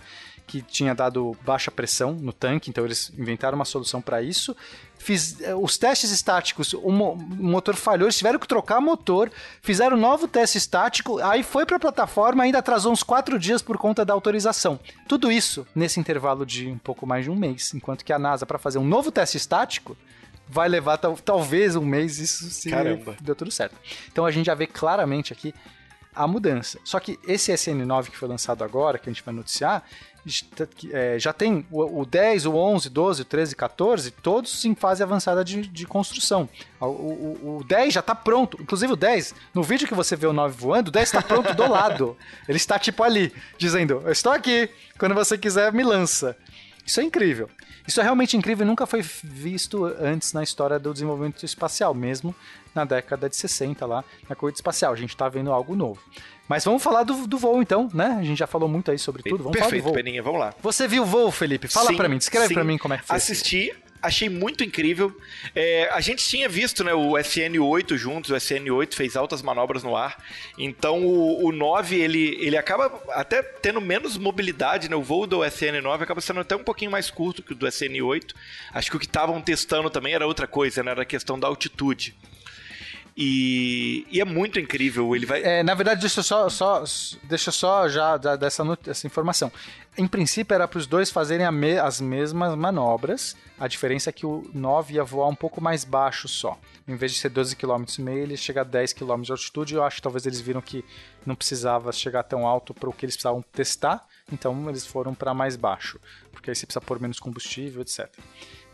que 0.47 0.61
tinha 0.61 0.95
dado 0.95 1.35
baixa 1.43 1.71
pressão 1.71 2.13
no 2.13 2.31
tanque, 2.31 2.69
então 2.69 2.85
eles 2.85 3.11
inventaram 3.17 3.57
uma 3.57 3.65
solução 3.65 4.03
para 4.03 4.21
isso. 4.21 4.55
Fiz, 4.99 5.41
eh, 5.41 5.55
os 5.55 5.79
testes 5.79 6.11
estáticos, 6.11 6.75
o, 6.75 6.91
mo- 6.91 7.13
o 7.15 7.45
motor 7.45 7.75
falhou, 7.75 8.05
eles 8.05 8.19
tiveram 8.19 8.39
que 8.39 8.47
trocar 8.47 8.79
motor, 8.79 9.33
fizeram 9.63 9.97
um 9.97 10.01
novo 10.01 10.29
teste 10.29 10.59
estático, 10.59 11.19
aí 11.21 11.43
foi 11.43 11.65
para 11.65 11.79
a 11.79 11.81
plataforma, 11.81 12.45
ainda 12.45 12.59
atrasou 12.59 12.93
uns 12.93 13.03
quatro 13.03 13.39
dias 13.39 13.63
por 13.63 13.79
conta 13.79 14.05
da 14.05 14.13
autorização. 14.13 14.79
Tudo 15.09 15.33
isso 15.33 15.67
nesse 15.75 15.99
intervalo 15.99 16.45
de 16.45 16.69
um 16.69 16.79
pouco 16.79 17.07
mais 17.07 17.25
de 17.25 17.31
um 17.31 17.37
mês, 17.37 17.73
enquanto 17.73 18.05
que 18.05 18.13
a 18.13 18.19
NASA, 18.19 18.45
para 18.45 18.59
fazer 18.59 18.77
um 18.79 18.85
novo 18.85 19.11
teste 19.11 19.39
estático, 19.39 19.97
vai 20.49 20.69
levar 20.69 20.99
tal- 20.99 21.17
talvez 21.17 21.75
um 21.77 21.85
mês, 21.85 22.19
isso 22.19 22.51
se 22.51 22.71
Caramba. 22.71 23.17
deu 23.21 23.35
tudo 23.35 23.51
certo. 23.51 23.75
Então 24.11 24.25
a 24.27 24.31
gente 24.31 24.47
já 24.47 24.55
vê 24.55 24.67
claramente 24.67 25.33
aqui 25.33 25.55
a 26.15 26.27
mudança. 26.29 26.79
Só 26.85 27.01
que 27.01 27.19
esse 27.27 27.53
SN9 27.53 28.11
que 28.11 28.17
foi 28.17 28.29
lançado 28.29 28.63
agora, 28.63 28.99
que 28.99 29.09
a 29.09 29.13
gente 29.13 29.23
vai 29.25 29.35
noticiar, 29.35 29.83
é, 30.93 31.19
já 31.19 31.33
tem 31.33 31.67
o, 31.71 32.01
o 32.01 32.07
10, 32.07 32.47
o 32.47 32.55
11, 32.55 32.89
12, 32.89 33.23
o 33.23 33.25
13, 33.25 33.55
14, 33.57 34.11
todos 34.11 34.65
em 34.65 34.75
fase 34.75 35.03
avançada 35.03 35.45
de, 35.45 35.67
de 35.67 35.87
construção. 35.87 36.49
O, 36.81 36.87
o- 36.87 37.57
o 37.61 37.65
10 37.65 37.93
já 37.95 38.01
está 38.01 38.15
pronto. 38.15 38.57
Inclusive 38.61 38.93
o 38.93 38.97
10, 38.97 39.35
no 39.53 39.63
vídeo 39.63 39.87
que 39.89 39.95
você 39.95 40.17
vê 40.17 40.27
o 40.27 40.33
9 40.33 40.57
voando, 40.57 40.89
o 40.89 40.93
10 40.93 41.09
está 41.09 41.21
pronto 41.21 41.53
do 41.53 41.69
lado. 41.69 42.17
Ele 42.49 42.57
está 42.57 42.79
tipo 42.79 43.03
ali, 43.03 43.33
dizendo: 43.59 44.01
Eu 44.05 44.13
estou 44.13 44.33
aqui, 44.33 44.71
quando 44.99 45.15
você 45.15 45.37
quiser, 45.37 45.73
me 45.73 45.83
lança. 45.83 46.37
Isso 46.85 47.01
é 47.01 47.03
incrível. 47.05 47.49
Isso 47.87 48.01
é 48.01 48.03
realmente 48.03 48.37
incrível 48.37 48.65
e 48.65 48.69
nunca 48.69 48.87
foi 48.87 49.03
visto 49.03 49.85
antes 49.85 50.33
na 50.33 50.43
história 50.43 50.79
do 50.79 50.93
desenvolvimento 50.93 51.45
espacial, 51.45 51.95
mesmo 51.95 52.35
na 52.75 52.85
década 52.85 53.29
de 53.29 53.37
60 53.37 53.87
lá, 53.87 54.05
na 54.29 54.35
corrida 54.35 54.57
espacial. 54.57 54.93
A 54.93 54.97
gente 54.97 55.17
tá 55.17 55.29
vendo 55.29 55.53
algo 55.53 55.75
novo. 55.75 56.01
Mas 56.49 56.65
vamos 56.65 56.83
falar 56.83 57.05
do, 57.05 57.27
do 57.27 57.39
voo 57.39 57.63
então, 57.63 57.89
né? 57.95 58.17
A 58.19 58.23
gente 58.23 58.39
já 58.39 58.47
falou 58.47 58.69
muito 58.69 58.91
aí 58.91 58.99
sobre 58.99 59.23
tudo. 59.23 59.45
Vamos 59.45 59.53
Perfeito, 59.53 59.71
falar 59.71 59.81
do 59.81 59.85
voo. 59.85 59.95
Peninha, 59.95 60.23
vamos 60.23 60.41
lá. 60.41 60.55
Você 60.63 60.87
viu 60.87 61.03
o 61.03 61.07
voo, 61.07 61.31
Felipe? 61.31 61.69
Fala 61.69 61.95
pra 61.95 62.09
mim, 62.09 62.19
descreve 62.19 62.53
pra 62.53 62.65
mim 62.65 62.77
como 62.77 62.95
é 62.95 62.99
que 62.99 63.05
foi. 63.05 63.17
Assisti, 63.17 63.73
achei 64.05 64.29
muito 64.29 64.63
incrível. 64.63 65.17
É, 65.55 65.89
a 65.91 66.01
gente 66.01 66.27
tinha 66.27 66.49
visto 66.49 66.85
né, 66.85 66.93
o 66.93 67.13
SN8 67.13 67.97
juntos, 67.97 68.31
o 68.31 68.35
SN8 68.35 68.95
fez 68.95 69.17
altas 69.17 69.43
manobras 69.43 69.83
no 69.83 69.97
ar. 69.97 70.23
Então 70.59 71.05
o, 71.05 71.47
o 71.47 71.53
9 71.53 71.97
ele, 71.97 72.39
ele 72.41 72.57
acaba 72.57 72.93
até 73.11 73.43
tendo 73.43 73.81
menos 73.81 74.17
mobilidade, 74.17 74.89
né? 74.89 74.97
O 74.97 75.03
voo 75.03 75.27
do 75.27 75.39
SN9 75.39 76.03
acaba 76.03 76.21
sendo 76.21 76.41
até 76.41 76.55
um 76.55 76.65
pouquinho 76.65 76.91
mais 76.91 77.11
curto 77.11 77.43
que 77.43 77.53
o 77.53 77.57
do 77.57 77.67
SN8. 77.67 78.35
Acho 78.73 78.91
que 78.91 78.97
o 78.97 79.01
que 79.01 79.07
estavam 79.07 79.41
testando 79.41 79.89
também 79.89 80.15
era 80.15 80.27
outra 80.27 80.47
coisa, 80.47 80.83
né? 80.83 80.91
Era 80.91 81.03
a 81.03 81.07
questão 81.07 81.39
da 81.39 81.49
altitude. 81.49 82.15
E, 83.17 84.07
e 84.11 84.21
é 84.21 84.25
muito 84.25 84.59
incrível. 84.59 85.15
Ele 85.15 85.25
vai. 85.25 85.43
É, 85.43 85.63
na 85.63 85.75
verdade, 85.75 86.01
deixa 86.01 86.19
eu 86.21 86.25
só, 86.25 86.49
só, 86.49 86.85
deixa 87.25 87.51
só 87.53 87.89
já 87.89 88.17
dar 88.17 88.39
essa 88.43 89.07
informação. 89.07 89.53
Em 89.97 90.07
princípio, 90.09 90.53
era 90.55 90.67
para 90.67 90.79
os 90.79 90.87
dois 90.89 91.11
fazerem 91.11 91.51
me- 91.53 91.79
as 91.79 92.01
mesmas 92.01 92.57
manobras. 92.57 93.37
A 93.59 93.69
diferença 93.69 94.11
é 94.11 94.13
que 94.13 94.27
o 94.27 94.51
9 94.53 94.95
ia 94.95 95.05
voar 95.05 95.29
um 95.29 95.35
pouco 95.35 95.61
mais 95.61 95.85
baixo 95.85 96.27
só. 96.27 96.59
Em 96.89 96.97
vez 96.97 97.13
de 97.13 97.19
ser 97.19 97.31
12,5 97.31 97.57
km, 97.97 98.09
ele 98.09 98.37
chega 98.37 98.63
a 98.63 98.65
10 98.65 98.93
km 98.93 99.21
de 99.23 99.31
altitude. 99.31 99.75
Eu 99.75 99.85
acho 99.85 99.97
que 99.97 100.03
talvez 100.03 100.27
eles 100.27 100.41
viram 100.41 100.61
que 100.61 100.85
não 101.25 101.37
precisava 101.37 101.93
chegar 101.93 102.25
tão 102.25 102.45
alto 102.47 102.75
para 102.75 102.89
o 102.89 102.93
que 102.93 103.07
eles 103.07 103.15
precisavam 103.15 103.43
testar. 103.53 104.05
Então, 104.33 104.69
eles 104.69 104.85
foram 104.85 105.15
para 105.15 105.33
mais 105.33 105.55
baixo. 105.55 106.01
Porque 106.33 106.51
aí 106.51 106.57
você 106.57 106.67
precisa 106.67 106.81
pôr 106.85 106.99
menos 107.01 107.21
combustível, 107.21 107.81
etc. 107.83 108.09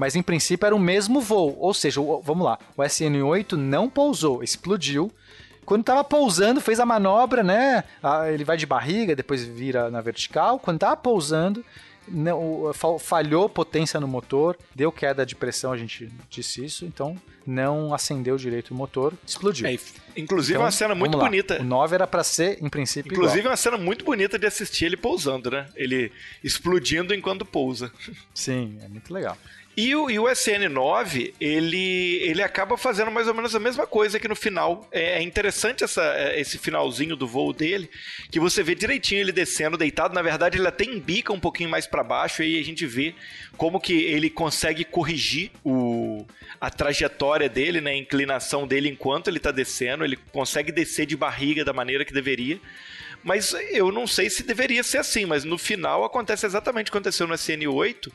Mas 0.00 0.16
em 0.16 0.23
princípio 0.23 0.64
era 0.64 0.75
o 0.75 0.78
mesmo 0.78 1.21
voo, 1.21 1.54
ou 1.61 1.75
seja, 1.75 2.00
o- 2.00 2.23
vamos 2.23 2.47
lá, 2.47 2.59
o 2.75 2.83
SN8 2.83 3.52
não 3.52 3.87
pousou, 3.87 4.42
explodiu. 4.42 5.12
Quando 5.66 5.85
tava 5.85 6.02
pousando, 6.02 6.59
fez 6.59 6.80
a 6.80 6.87
manobra, 6.87 7.42
né? 7.42 7.85
Ele 8.33 8.42
vai 8.42 8.57
de 8.57 8.64
barriga, 8.64 9.14
depois 9.14 9.45
vira 9.45 9.90
na 9.90 10.00
vertical. 10.00 10.59
Quando 10.59 10.78
tava 10.78 10.97
pousando, 10.97 11.62
não, 12.09 12.73
falhou 12.99 13.47
potência 13.47 14.00
no 14.00 14.09
motor, 14.09 14.57
deu 14.75 14.90
queda 14.90 15.26
de 15.26 15.37
pressão, 15.37 15.71
a 15.71 15.76
gente 15.76 16.09
disse 16.30 16.64
isso, 16.64 16.87
então 16.87 17.14
não 17.47 17.92
acendeu 17.92 18.38
direito 18.38 18.71
o 18.71 18.75
motor, 18.75 19.12
explodiu. 19.26 19.66
É, 19.69 19.76
inclusive, 20.16 20.54
é 20.54 20.57
Então, 20.57 20.64
uma 20.64 20.71
cena 20.71 20.95
muito 20.95 21.19
bonita. 21.19 21.61
O 21.61 21.64
9 21.64 21.95
era 21.95 22.07
pra 22.07 22.25
ser, 22.25 22.59
em 22.64 22.71
princípio, 22.71 23.12
Inclusive, 23.12 23.40
igual. 23.40 23.50
uma 23.52 23.57
cena 23.57 23.76
muito 23.76 24.02
bonita 24.02 24.38
de 24.38 24.47
assistir 24.47 24.87
ele 24.87 24.97
pousando, 24.97 25.50
né? 25.50 25.66
Ele 25.76 26.11
explodindo 26.42 27.14
enquanto 27.14 27.45
pousa. 27.45 27.92
Sim, 28.33 28.78
é 28.83 28.88
muito 28.88 29.12
legal. 29.12 29.37
E 29.82 29.96
o, 29.96 30.10
e 30.10 30.18
o 30.18 30.25
SN9, 30.25 31.32
ele, 31.40 32.18
ele 32.22 32.42
acaba 32.42 32.76
fazendo 32.76 33.10
mais 33.10 33.26
ou 33.26 33.32
menos 33.32 33.54
a 33.54 33.58
mesma 33.58 33.87
coisa 33.87 34.20
que 34.20 34.28
no 34.28 34.37
final. 34.37 34.87
É, 34.92 35.12
é 35.12 35.22
interessante 35.22 35.82
essa, 35.82 36.02
é, 36.02 36.38
esse 36.38 36.58
finalzinho 36.58 37.16
do 37.16 37.26
voo 37.26 37.50
dele, 37.50 37.88
que 38.30 38.38
você 38.38 38.62
vê 38.62 38.75
direitinho 38.75 39.22
ele 39.22 39.32
descendo, 39.32 39.78
deitado. 39.78 40.14
Na 40.14 40.20
verdade, 40.20 40.58
ele 40.58 40.68
até 40.68 40.84
embica 40.84 41.32
um 41.32 41.40
pouquinho 41.40 41.70
mais 41.70 41.87
para 41.87 42.04
baixo, 42.04 42.42
e 42.42 42.56
aí 42.56 42.60
a 42.60 42.62
gente 42.62 42.84
vê 42.84 43.14
como 43.56 43.80
que 43.80 43.94
ele 43.94 44.28
consegue 44.28 44.84
corrigir 44.84 45.50
o, 45.64 46.26
a 46.60 46.68
trajetória 46.68 47.49
dele, 47.49 47.80
né, 47.80 47.92
a 47.92 47.96
inclinação 47.96 48.66
dele 48.66 48.90
enquanto 48.90 49.28
ele 49.28 49.38
tá 49.38 49.50
descendo. 49.50 50.04
Ele 50.04 50.18
consegue 50.30 50.70
descer 50.70 51.06
de 51.06 51.16
barriga 51.16 51.64
da 51.64 51.72
maneira 51.72 52.04
que 52.04 52.12
deveria. 52.12 52.60
Mas 53.22 53.54
eu 53.70 53.92
não 53.92 54.06
sei 54.06 54.30
se 54.30 54.42
deveria 54.42 54.82
ser 54.82 54.98
assim, 54.98 55.26
mas 55.26 55.44
no 55.44 55.58
final 55.58 56.04
acontece 56.04 56.46
exatamente 56.46 56.88
o 56.88 56.92
que 56.92 56.98
aconteceu 56.98 57.26
no 57.26 57.34
SN8 57.34 58.10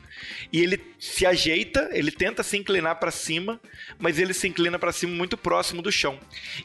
e 0.52 0.62
ele 0.62 0.80
se 0.98 1.24
ajeita, 1.24 1.88
ele 1.92 2.10
tenta 2.10 2.42
se 2.42 2.56
inclinar 2.56 2.96
para 2.96 3.10
cima, 3.10 3.60
mas 3.98 4.18
ele 4.18 4.34
se 4.34 4.48
inclina 4.48 4.78
para 4.78 4.92
cima 4.92 5.14
muito 5.14 5.36
próximo 5.36 5.80
do 5.80 5.92
chão. 5.92 6.18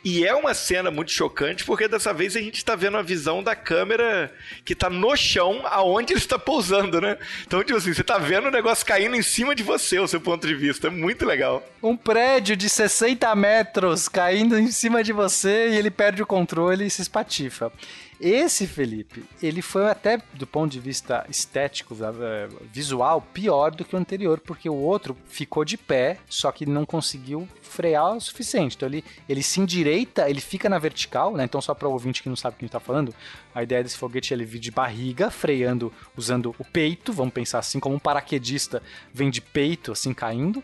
E 0.03 0.25
é 0.25 0.33
uma 0.33 0.53
cena 0.53 0.89
muito 0.89 1.11
chocante 1.11 1.63
porque 1.63 1.87
dessa 1.87 2.13
vez 2.13 2.35
a 2.35 2.41
gente 2.41 2.55
está 2.55 2.75
vendo 2.75 2.97
a 2.97 3.01
visão 3.01 3.43
da 3.43 3.55
câmera 3.55 4.33
que 4.65 4.73
tá 4.73 4.89
no 4.89 5.15
chão 5.15 5.61
aonde 5.65 6.13
ele 6.13 6.19
está 6.19 6.39
pousando, 6.39 6.99
né? 6.99 7.17
Então, 7.45 7.63
tipo 7.63 7.77
assim, 7.77 7.93
você 7.93 8.03
tá 8.03 8.17
vendo 8.17 8.47
o 8.47 8.51
negócio 8.51 8.85
caindo 8.85 9.15
em 9.15 9.21
cima 9.21 9.53
de 9.53 9.63
você, 9.63 9.99
o 9.99 10.07
seu 10.07 10.19
ponto 10.19 10.47
de 10.47 10.55
vista. 10.55 10.87
É 10.87 10.89
muito 10.89 11.25
legal. 11.25 11.63
Um 11.81 11.95
prédio 11.95 12.55
de 12.55 12.69
60 12.69 13.33
metros 13.35 14.09
caindo 14.09 14.57
em 14.57 14.71
cima 14.71 15.03
de 15.03 15.13
você 15.13 15.69
e 15.69 15.77
ele 15.77 15.91
perde 15.91 16.23
o 16.23 16.25
controle 16.25 16.85
e 16.85 16.89
se 16.89 17.01
espatifa. 17.01 17.71
Esse, 18.21 18.67
Felipe, 18.67 19.23
ele 19.41 19.63
foi 19.63 19.89
até 19.89 20.21
do 20.35 20.45
ponto 20.45 20.71
de 20.71 20.79
vista 20.79 21.25
estético, 21.27 21.97
eh, 21.99 22.47
visual, 22.71 23.19
pior 23.33 23.71
do 23.71 23.83
que 23.83 23.95
o 23.95 23.99
anterior, 23.99 24.39
porque 24.39 24.69
o 24.69 24.75
outro 24.75 25.17
ficou 25.25 25.65
de 25.65 25.75
pé, 25.75 26.19
só 26.29 26.51
que 26.51 26.63
não 26.63 26.85
conseguiu 26.85 27.47
frear 27.63 28.15
o 28.15 28.21
suficiente. 28.21 28.75
Então 28.75 28.87
ele, 28.87 29.03
ele 29.27 29.41
se 29.41 29.59
endireita, 29.59 30.29
ele 30.29 30.39
fica 30.39 30.69
na 30.69 30.77
vertical, 30.77 31.35
né? 31.35 31.45
Então, 31.45 31.59
só 31.59 31.73
para 31.73 31.87
o 31.87 31.91
ouvinte 31.91 32.21
que 32.21 32.29
não 32.29 32.35
sabe 32.35 32.53
o 32.53 32.59
que 32.59 32.65
a 32.65 32.67
gente 32.67 32.73
tá 32.73 32.79
falando, 32.79 33.11
a 33.55 33.63
ideia 33.63 33.81
desse 33.81 33.97
foguete 33.97 34.31
é 34.31 34.37
ele 34.37 34.45
vir 34.45 34.59
de 34.59 34.69
barriga, 34.69 35.31
freando, 35.31 35.91
usando 36.15 36.53
o 36.59 36.63
peito, 36.63 37.11
vamos 37.11 37.33
pensar 37.33 37.57
assim, 37.57 37.79
como 37.79 37.95
um 37.95 37.99
paraquedista 37.99 38.83
vem 39.11 39.31
de 39.31 39.41
peito, 39.41 39.91
assim, 39.91 40.13
caindo 40.13 40.63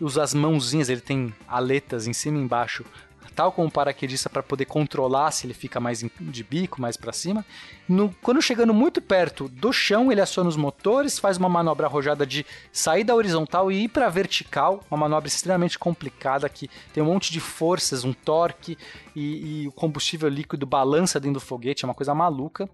usa 0.00 0.22
as 0.22 0.32
mãozinhas, 0.32 0.88
ele 0.88 1.00
tem 1.00 1.34
aletas 1.46 2.06
em 2.06 2.12
cima 2.12 2.38
e 2.38 2.40
embaixo, 2.40 2.84
tal 3.34 3.52
como 3.52 3.68
o 3.68 3.70
paraquedista 3.70 4.28
para 4.28 4.42
poder 4.42 4.64
controlar 4.66 5.30
se 5.30 5.46
ele 5.46 5.54
fica 5.54 5.80
mais 5.80 6.04
de 6.20 6.44
bico, 6.44 6.80
mais 6.80 6.96
para 6.96 7.12
cima. 7.12 7.44
No- 7.88 8.14
quando 8.22 8.40
chegando 8.42 8.74
muito 8.74 9.00
perto 9.00 9.48
do 9.48 9.72
chão, 9.72 10.10
ele 10.12 10.20
aciona 10.20 10.48
os 10.48 10.56
motores, 10.56 11.18
faz 11.18 11.36
uma 11.36 11.48
manobra 11.48 11.86
arrojada 11.86 12.26
de 12.26 12.44
sair 12.72 13.04
da 13.04 13.14
horizontal 13.14 13.70
e 13.70 13.84
ir 13.84 13.88
para 13.88 14.08
vertical, 14.08 14.84
uma 14.90 14.98
manobra 14.98 15.28
extremamente 15.28 15.78
complicada 15.78 16.48
que 16.48 16.68
tem 16.92 17.02
um 17.02 17.06
monte 17.06 17.32
de 17.32 17.40
forças, 17.40 18.04
um 18.04 18.12
torque 18.12 18.76
e, 19.14 19.62
e 19.62 19.68
o 19.68 19.72
combustível 19.72 20.28
líquido 20.28 20.66
balança 20.66 21.18
dentro 21.18 21.34
do 21.34 21.40
foguete, 21.40 21.84
é 21.84 21.88
uma 21.88 21.94
coisa 21.94 22.14
maluca. 22.14 22.68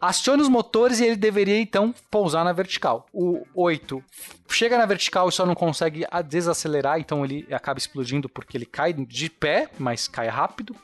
Aciona 0.00 0.42
os 0.42 0.48
motores 0.48 1.00
e 1.00 1.04
ele 1.04 1.16
deveria 1.16 1.58
então 1.58 1.94
pousar 2.10 2.44
na 2.44 2.52
vertical. 2.52 3.06
O 3.12 3.44
8 3.54 4.02
chega 4.48 4.78
na 4.78 4.86
vertical 4.86 5.28
e 5.28 5.32
só 5.32 5.44
não 5.44 5.54
consegue 5.54 6.06
desacelerar, 6.26 6.98
então 6.98 7.24
ele 7.24 7.46
acaba 7.50 7.78
explodindo 7.78 8.28
porque 8.28 8.56
ele 8.56 8.66
cai 8.66 8.92
de 8.92 9.28
pé, 9.28 9.68
mas 9.78 10.08
cai 10.08 10.28
rápido. 10.28 10.74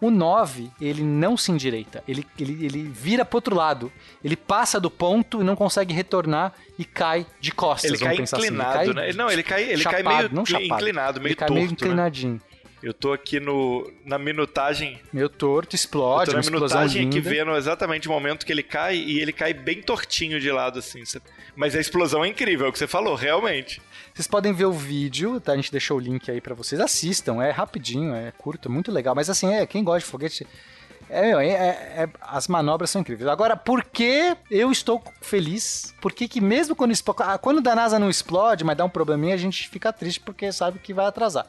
O 0.00 0.10
9, 0.10 0.70
ele 0.80 1.02
não 1.02 1.36
se 1.36 1.50
endireita, 1.50 2.02
ele, 2.06 2.26
ele, 2.38 2.66
ele 2.66 2.82
vira 2.82 3.24
pro 3.24 3.38
outro 3.38 3.54
lado. 3.54 3.92
Ele 4.22 4.36
passa 4.36 4.78
do 4.80 4.90
ponto 4.90 5.40
e 5.40 5.44
não 5.44 5.56
consegue 5.56 5.94
retornar 5.94 6.52
e 6.78 6.84
cai 6.84 7.26
de 7.40 7.52
costas. 7.52 7.90
Ele 7.90 7.98
cai 7.98 8.16
pensar 8.16 8.36
assim. 8.36 8.48
inclinado, 8.48 8.92
né? 8.92 9.12
Não, 9.12 9.30
ele 9.30 9.42
cai, 9.42 9.62
ele 9.62 9.82
cai 9.82 10.02
chapado, 10.02 10.16
meio 10.18 10.34
não 10.34 10.44
chapado. 10.44 10.74
inclinado, 10.74 11.20
meio 11.20 11.28
ele 11.28 11.36
cai 11.36 11.48
torto, 11.48 11.84
meio 11.84 11.94
né? 11.94 12.40
Eu 12.84 12.92
tô 12.92 13.14
aqui 13.14 13.40
no, 13.40 13.90
na 14.04 14.18
minutagem 14.18 15.00
Meio 15.10 15.30
torto, 15.30 15.74
Eu 15.74 15.76
explode, 15.76 16.30
tô 16.30 16.36
uma 16.36 16.42
na 16.42 16.50
minutagem 16.50 17.08
aqui 17.08 17.18
vendo 17.18 17.56
exatamente 17.56 18.06
o 18.06 18.12
momento 18.12 18.44
que 18.44 18.52
ele 18.52 18.62
cai 18.62 18.96
e 18.96 19.20
ele 19.20 19.32
cai 19.32 19.54
bem 19.54 19.80
tortinho 19.80 20.38
de 20.38 20.52
lado, 20.52 20.80
assim. 20.80 21.02
Mas 21.56 21.74
a 21.74 21.80
explosão 21.80 22.22
é 22.22 22.28
incrível, 22.28 22.66
é 22.66 22.68
o 22.68 22.72
que 22.72 22.78
você 22.78 22.86
falou, 22.86 23.14
realmente. 23.14 23.80
Vocês 24.12 24.28
podem 24.28 24.52
ver 24.52 24.66
o 24.66 24.72
vídeo, 24.72 25.40
tá? 25.40 25.52
A 25.52 25.56
gente 25.56 25.72
deixou 25.72 25.96
o 25.96 26.00
link 26.00 26.30
aí 26.30 26.42
pra 26.42 26.54
vocês. 26.54 26.78
Assistam, 26.78 27.42
é 27.42 27.50
rapidinho, 27.50 28.14
é 28.14 28.30
curto, 28.36 28.68
é 28.68 28.70
muito 28.70 28.92
legal. 28.92 29.14
Mas 29.14 29.30
assim, 29.30 29.52
é, 29.52 29.66
quem 29.66 29.82
gosta 29.82 30.00
de 30.00 30.04
foguete. 30.04 30.46
É, 31.08 31.28
meu, 31.28 31.40
é- 31.40 31.48
é- 31.48 32.02
é- 32.04 32.08
as 32.20 32.48
manobras 32.48 32.90
são 32.90 33.00
incríveis. 33.00 33.28
Agora, 33.28 33.56
por 33.56 33.82
que 33.82 34.36
eu 34.50 34.70
estou 34.70 35.02
feliz? 35.22 35.94
Por 36.00 36.12
que, 36.12 36.28
que 36.28 36.40
mesmo 36.40 36.76
quando 36.76 36.92
ah, 37.18 37.38
Quando 37.38 37.60
da 37.60 37.74
NASA 37.74 37.98
não 37.98 38.10
explode, 38.10 38.62
mas 38.62 38.76
dá 38.76 38.84
um 38.84 38.90
probleminha, 38.90 39.34
a 39.34 39.38
gente 39.38 39.68
fica 39.68 39.92
triste 39.92 40.20
porque 40.20 40.52
sabe 40.52 40.78
que 40.78 40.92
vai 40.92 41.06
atrasar. 41.06 41.46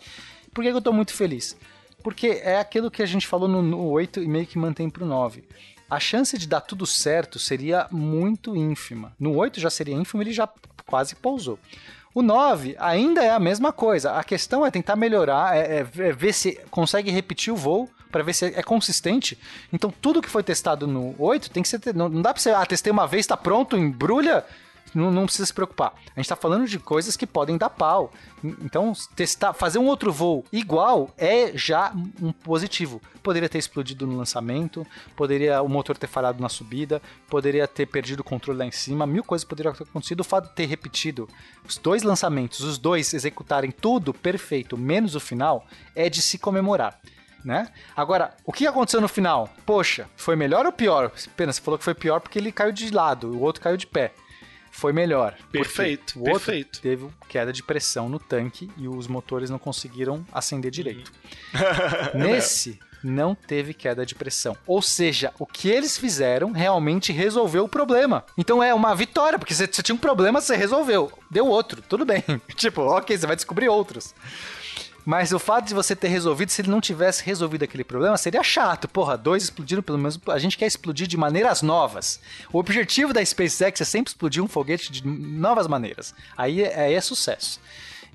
Por 0.55 0.63
que, 0.63 0.69
eu 0.69 0.81
tô 0.81 0.93
muito 0.93 1.13
feliz? 1.13 1.55
Porque 2.01 2.39
é 2.41 2.57
aquilo 2.57 2.89
que 2.89 3.03
a 3.03 3.05
gente 3.05 3.27
falou 3.27 3.45
no, 3.47 3.61
no 3.61 3.89
8 3.89 4.23
e 4.23 4.27
meio 4.27 4.47
que 4.47 4.57
mantém 4.57 4.89
pro 4.89 5.05
9. 5.05 5.43
A 5.89 5.99
chance 5.99 6.37
de 6.37 6.47
dar 6.47 6.61
tudo 6.61 6.85
certo 6.85 7.37
seria 7.37 7.87
muito 7.91 8.55
ínfima. 8.55 9.13
No 9.19 9.35
8 9.35 9.59
já 9.59 9.69
seria 9.69 9.93
ínfimo, 9.93 10.23
ele 10.23 10.31
já 10.31 10.47
quase 10.87 11.13
pousou. 11.13 11.59
O 12.13 12.21
9 12.21 12.77
ainda 12.79 13.21
é 13.21 13.31
a 13.31 13.39
mesma 13.39 13.73
coisa. 13.73 14.13
A 14.13 14.23
questão 14.23 14.65
é 14.65 14.71
tentar 14.71 14.95
melhorar, 14.95 15.57
é, 15.57 15.79
é- 15.79 16.07
é 16.07 16.11
ver 16.13 16.33
se 16.33 16.57
consegue 16.71 17.11
repetir 17.11 17.51
o 17.51 17.57
voo 17.57 17.89
para 18.09 18.23
ver 18.23 18.33
se 18.33 18.45
é 18.45 18.63
consistente. 18.63 19.37
Então 19.73 19.93
tudo 20.01 20.21
que 20.21 20.29
foi 20.29 20.41
testado 20.41 20.87
no 20.87 21.13
8 21.19 21.49
tem 21.51 21.61
que 21.61 21.67
ser. 21.67 21.81
Não, 21.93 22.09
dá 22.21 22.33
pra 22.33 22.41
você. 22.41 22.51
Ah, 22.51 22.65
testei 22.65 22.91
uma 22.93 23.05
vez, 23.05 23.27
tá 23.27 23.35
pronto, 23.35 23.75
embrulha. 23.75 24.45
Não, 24.95 25.11
não 25.11 25.25
precisa 25.25 25.45
se 25.45 25.53
preocupar. 25.53 25.93
A 26.15 26.19
gente 26.19 26.29
tá 26.29 26.37
falando 26.37 26.65
de 26.65 26.79
coisas 26.79 27.17
que 27.17 27.27
podem 27.27 27.57
dar 27.57 27.69
pau. 27.69 28.13
Então, 28.41 28.93
testar, 29.13 29.51
fazer 29.53 29.77
um 29.77 29.85
outro 29.85 30.11
voo 30.11 30.45
igual 30.53 31.13
é 31.17 31.51
já 31.55 31.93
um 32.21 32.31
positivo. 32.31 33.01
Poderia 33.21 33.49
ter 33.49 33.57
explodido 33.57 34.07
no 34.07 34.15
lançamento, 34.17 34.87
poderia 35.15 35.61
o 35.61 35.67
motor 35.67 35.97
ter 35.97 36.07
falhado 36.07 36.41
na 36.41 36.47
subida, 36.47 37.01
poderia 37.27 37.67
ter 37.67 37.87
perdido 37.87 38.21
o 38.21 38.23
controle 38.23 38.59
lá 38.59 38.65
em 38.65 38.71
cima, 38.71 39.05
mil 39.05 39.23
coisas 39.23 39.43
poderiam 39.43 39.73
ter 39.73 39.83
acontecido. 39.83 40.21
O 40.21 40.23
fato 40.23 40.47
de 40.47 40.55
ter 40.55 40.65
repetido 40.65 41.27
os 41.67 41.77
dois 41.77 42.01
lançamentos, 42.03 42.61
os 42.61 42.77
dois 42.77 43.13
executarem 43.13 43.71
tudo 43.71 44.13
perfeito, 44.13 44.77
menos 44.77 45.13
o 45.15 45.19
final, 45.19 45.65
é 45.93 46.09
de 46.09 46.21
se 46.21 46.37
comemorar. 46.37 46.99
Né? 47.43 47.67
Agora, 47.95 48.33
o 48.43 48.51
que 48.51 48.65
aconteceu 48.65 48.99
no 48.99 49.07
final? 49.07 49.47
Poxa, 49.67 50.09
foi 50.15 50.35
melhor 50.35 50.65
ou 50.65 50.71
pior? 50.71 51.11
Pena, 51.37 51.53
você 51.53 51.61
falou 51.61 51.77
que 51.77 51.83
foi 51.83 51.93
pior 51.93 52.19
porque 52.19 52.39
ele 52.39 52.51
caiu 52.51 52.71
de 52.71 52.89
lado, 52.89 53.33
o 53.33 53.41
outro 53.41 53.61
caiu 53.61 53.77
de 53.77 53.85
pé. 53.85 54.13
Foi 54.75 54.91
melhor. 54.91 55.35
Perfeito, 55.53 56.17
O 56.19 56.23
outro 56.29 56.33
perfeito. 56.33 56.81
teve 56.81 57.07
queda 57.29 57.53
de 57.53 57.63
pressão 57.63 58.09
no 58.09 58.19
tanque 58.19 58.69
e 58.77 58.89
os 58.89 59.07
motores 59.07 59.49
não 59.49 59.57
conseguiram 59.57 60.25
acender 60.33 60.69
direito. 60.69 61.13
Nesse, 62.13 62.77
não 63.01 63.33
teve 63.33 63.73
queda 63.73 64.05
de 64.05 64.13
pressão. 64.13 64.57
Ou 64.67 64.81
seja, 64.81 65.31
o 65.39 65.45
que 65.45 65.69
eles 65.69 65.97
fizeram 65.97 66.51
realmente 66.51 67.13
resolveu 67.13 67.63
o 67.63 67.69
problema. 67.69 68.25
Então 68.37 68.61
é 68.61 68.73
uma 68.73 68.93
vitória, 68.93 69.39
porque 69.39 69.53
você 69.53 69.65
tinha 69.67 69.95
um 69.95 69.97
problema, 69.97 70.41
você 70.41 70.57
resolveu. 70.57 71.09
Deu 71.31 71.47
outro, 71.47 71.81
tudo 71.81 72.03
bem. 72.03 72.21
tipo, 72.55 72.81
ok, 72.81 73.17
você 73.17 73.25
vai 73.25 73.37
descobrir 73.37 73.69
outros. 73.69 74.13
Mas 75.05 75.31
o 75.31 75.37
fato 75.37 75.67
de 75.67 75.73
você 75.75 75.95
ter 75.95 76.07
resolvido, 76.07 76.49
se 76.49 76.61
ele 76.61 76.71
não 76.71 76.81
tivesse 76.81 77.23
resolvido 77.23 77.63
aquele 77.63 77.83
problema, 77.83 78.17
seria 78.17 78.41
chato. 78.41 78.87
Porra, 78.87 79.15
dois 79.15 79.43
explodiram 79.43 79.83
pelo 79.83 79.99
menos. 79.99 80.19
A 80.27 80.39
gente 80.39 80.57
quer 80.57 80.65
explodir 80.65 81.05
de 81.05 81.15
maneiras 81.15 81.61
novas. 81.61 82.19
O 82.51 82.57
objetivo 82.57 83.13
da 83.13 83.23
SpaceX 83.23 83.79
é 83.79 83.85
sempre 83.85 84.09
explodir 84.09 84.43
um 84.43 84.47
foguete 84.47 84.91
de 84.91 85.07
novas 85.07 85.67
maneiras. 85.67 86.15
Aí 86.35 86.63
é, 86.63 86.79
aí 86.79 86.93
é 86.95 87.01
sucesso. 87.01 87.61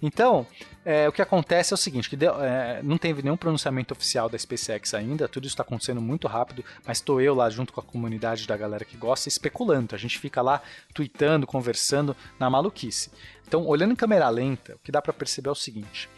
Então, 0.02 0.46
é, 0.84 1.06
o 1.06 1.12
que 1.12 1.20
acontece 1.20 1.72
é 1.72 1.76
o 1.76 1.78
seguinte, 1.78 2.08
que 2.08 2.16
deu, 2.16 2.42
é, 2.42 2.80
não 2.82 2.96
teve 2.96 3.22
nenhum 3.22 3.36
pronunciamento 3.36 3.92
oficial 3.92 4.30
da 4.30 4.38
SpaceX 4.38 4.94
ainda, 4.94 5.28
tudo 5.28 5.44
isso 5.44 5.52
está 5.52 5.62
acontecendo 5.62 6.00
muito 6.00 6.26
rápido, 6.26 6.64
mas 6.86 6.98
estou 6.98 7.20
eu 7.20 7.34
lá 7.34 7.50
junto 7.50 7.70
com 7.70 7.80
a 7.80 7.84
comunidade 7.84 8.46
da 8.46 8.56
galera 8.56 8.82
que 8.82 8.96
gosta 8.96 9.28
especulando. 9.28 9.94
A 9.94 9.98
gente 9.98 10.18
fica 10.18 10.40
lá 10.40 10.62
tweetando, 10.94 11.46
conversando 11.46 12.16
na 12.38 12.48
maluquice. 12.48 13.10
Então, 13.46 13.66
olhando 13.66 13.92
em 13.92 13.96
câmera 13.96 14.28
lenta, 14.30 14.76
o 14.76 14.78
que 14.78 14.90
dá 14.90 15.02
para 15.02 15.12
perceber 15.12 15.50
é 15.50 15.52
o 15.52 15.56
seguinte: 15.56 16.08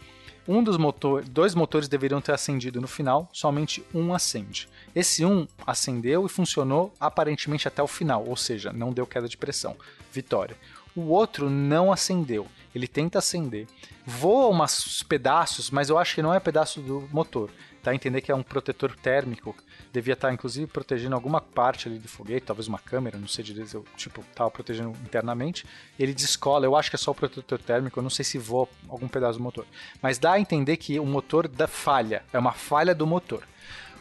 um 0.47 0.61
dos 0.61 0.77
motores, 0.77 1.29
dois 1.29 1.55
motores 1.55 1.87
deveriam 1.87 2.19
ter 2.19 2.33
acendido 2.33 2.81
no 2.81 2.87
final, 2.87 3.29
somente 3.31 3.83
um 3.93 4.13
acende. 4.13 4.67
Esse 4.93 5.25
um 5.25 5.47
acendeu 5.65 6.25
e 6.25 6.29
funcionou 6.29 6.93
aparentemente 6.99 7.67
até 7.67 7.81
o 7.81 7.87
final, 7.87 8.25
ou 8.27 8.35
seja, 8.35 8.73
não 8.73 8.91
deu 8.91 9.07
queda 9.07 9.27
de 9.27 9.37
pressão. 9.37 9.75
Vitória. 10.11 10.57
O 10.95 11.09
outro 11.09 11.49
não 11.49 11.91
acendeu. 11.91 12.45
Ele 12.75 12.87
tenta 12.87 13.19
acender. 13.19 13.67
Voa 14.05 14.53
uns 14.63 15.01
pedaços, 15.03 15.71
mas 15.71 15.89
eu 15.89 15.97
acho 15.97 16.15
que 16.15 16.21
não 16.21 16.33
é 16.33 16.39
pedaço 16.39 16.81
do 16.81 17.07
motor. 17.11 17.49
Dá 17.83 17.91
a 17.91 17.95
entender 17.95 18.21
que 18.21 18.31
é 18.31 18.35
um 18.35 18.41
protetor 18.41 18.95
térmico. 18.95 19.53
Devia 19.91 20.13
estar, 20.13 20.31
inclusive, 20.31 20.65
protegendo 20.67 21.15
alguma 21.15 21.41
parte 21.41 21.89
ali 21.89 21.99
do 21.99 22.07
foguete, 22.07 22.45
talvez 22.45 22.67
uma 22.67 22.79
câmera, 22.79 23.17
não 23.17 23.27
sei 23.27 23.43
direito. 23.43 23.75
Eu, 23.75 23.85
tipo, 23.97 24.21
estava 24.21 24.49
protegendo 24.49 24.91
internamente. 25.03 25.65
Ele 25.99 26.13
descola, 26.13 26.65
eu 26.65 26.77
acho 26.77 26.89
que 26.89 26.95
é 26.95 26.99
só 26.99 27.11
o 27.11 27.15
protetor 27.15 27.59
térmico, 27.59 27.99
eu 27.99 28.03
não 28.03 28.09
sei 28.09 28.23
se 28.23 28.37
voa 28.37 28.69
algum 28.87 29.07
pedaço 29.09 29.37
do 29.37 29.43
motor. 29.43 29.65
Mas 30.01 30.17
dá 30.17 30.33
a 30.33 30.39
entender 30.39 30.77
que 30.77 30.97
o 30.97 31.05
motor 31.05 31.47
da 31.47 31.67
falha, 31.67 32.23
é 32.31 32.39
uma 32.39 32.53
falha 32.53 32.95
do 32.95 33.05
motor. 33.05 33.43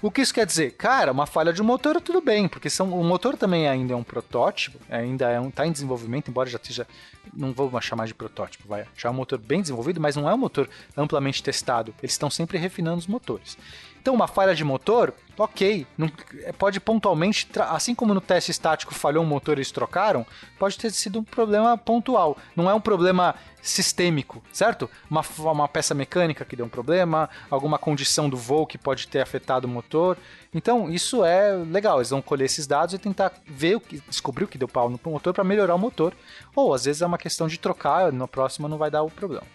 O 0.03 0.11
que 0.11 0.21
isso 0.21 0.35
quer 0.35 0.45
dizer? 0.45 0.73
Cara, 0.73 1.13
uma 1.13 1.27
falha 1.27 1.53
de 1.53 1.63
motor 1.63 2.01
tudo 2.01 2.21
bem, 2.21 2.49
porque 2.49 2.69
são, 2.69 2.93
o 2.93 3.05
motor 3.05 3.37
também 3.37 3.69
ainda 3.69 3.95
é 3.95 3.97
um 3.97 4.03
protótipo, 4.03 4.77
ainda 4.91 5.31
é 5.31 5.39
um, 5.39 5.49
tá 5.49 5.65
em 5.65 5.71
desenvolvimento, 5.71 6.29
embora 6.29 6.51
já 6.51 6.57
esteja, 6.57 6.89
não 7.33 7.53
vou 7.53 7.81
chamar 7.81 8.09
de 8.09 8.15
protótipo, 8.15 8.67
vai, 8.67 8.85
já 8.97 9.09
é 9.09 9.13
um 9.13 9.15
motor 9.15 9.39
bem 9.39 9.61
desenvolvido, 9.61 10.01
mas 10.01 10.17
não 10.17 10.29
é 10.29 10.35
um 10.35 10.39
motor 10.39 10.69
amplamente 10.97 11.41
testado. 11.41 11.95
Eles 12.03 12.11
estão 12.11 12.29
sempre 12.29 12.59
refinando 12.59 12.99
os 12.99 13.07
motores. 13.07 13.57
Então, 14.03 14.15
uma 14.15 14.27
falha 14.27 14.53
de 14.53 14.65
motor, 14.65 15.15
ok, 15.39 15.87
não, 15.97 16.11
pode 16.59 16.81
pontualmente, 16.81 17.49
assim 17.71 17.95
como 17.95 18.13
no 18.13 18.21
teste 18.21 18.51
estático 18.51 18.93
falhou 18.93 19.23
um 19.23 19.27
motor 19.27 19.57
e 19.57 19.61
eles 19.61 19.71
trocaram, 19.71 20.27
pode 20.59 20.77
ter 20.77 20.91
sido 20.91 21.21
um 21.21 21.23
problema 21.23 21.79
pontual. 21.79 22.37
Não 22.57 22.69
é 22.69 22.75
um 22.75 22.81
problema 22.81 23.37
sistêmico, 23.63 24.43
certo? 24.53 24.91
Uma, 25.09 25.23
uma 25.39 25.69
peça 25.69 25.95
mecânica 25.95 26.45
que 26.45 26.57
deu 26.57 26.67
um 26.67 26.69
problema, 26.69 27.31
alguma 27.49 27.79
condição 27.79 28.29
do 28.29 28.37
voo 28.37 28.67
que 28.67 28.77
pode 28.77 29.07
ter 29.07 29.21
afetado 29.21 29.69
o 29.69 29.71
motor. 29.71 30.19
Então, 30.53 30.91
isso 30.91 31.25
é 31.25 31.53
legal. 31.53 31.99
Eles 31.99 32.11
vão 32.11 32.21
colher 32.21 32.47
esses 32.47 32.67
dados 32.67 32.93
e 32.93 32.99
tentar 32.99 33.33
ver 33.47 33.77
o 33.77 33.81
que, 33.81 34.03
descobrir 34.09 34.47
o 34.47 34.49
que 34.49 34.59
deu 34.59 34.67
pau 34.67 34.91
no 34.91 34.99
motor 35.05 35.33
para 35.33 35.45
melhorar 35.45 35.77
o 35.77 35.79
motor. 35.79 36.13
Ou 36.57 36.75
às 36.75 36.87
vezes 36.87 37.03
é 37.03 37.07
uma 37.07 37.19
questão 37.19 37.47
de 37.47 37.57
trocar, 37.57 38.13
na 38.13 38.27
próxima 38.27 38.69
não 38.69 38.79
vai 38.79 38.91
dar 38.91 39.05
o 39.05 39.11
problema. 39.11 39.47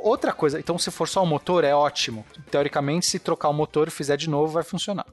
Outra 0.00 0.32
coisa, 0.32 0.58
então 0.58 0.78
se 0.78 0.90
for 0.90 1.08
só 1.08 1.22
o 1.22 1.26
motor 1.26 1.64
é 1.64 1.74
ótimo. 1.74 2.24
Teoricamente, 2.50 3.06
se 3.06 3.18
trocar 3.18 3.48
o 3.48 3.54
motor 3.54 3.88
e 3.88 3.90
fizer 3.90 4.16
de 4.16 4.30
novo, 4.30 4.52
vai 4.52 4.62
funcionar. 4.62 5.06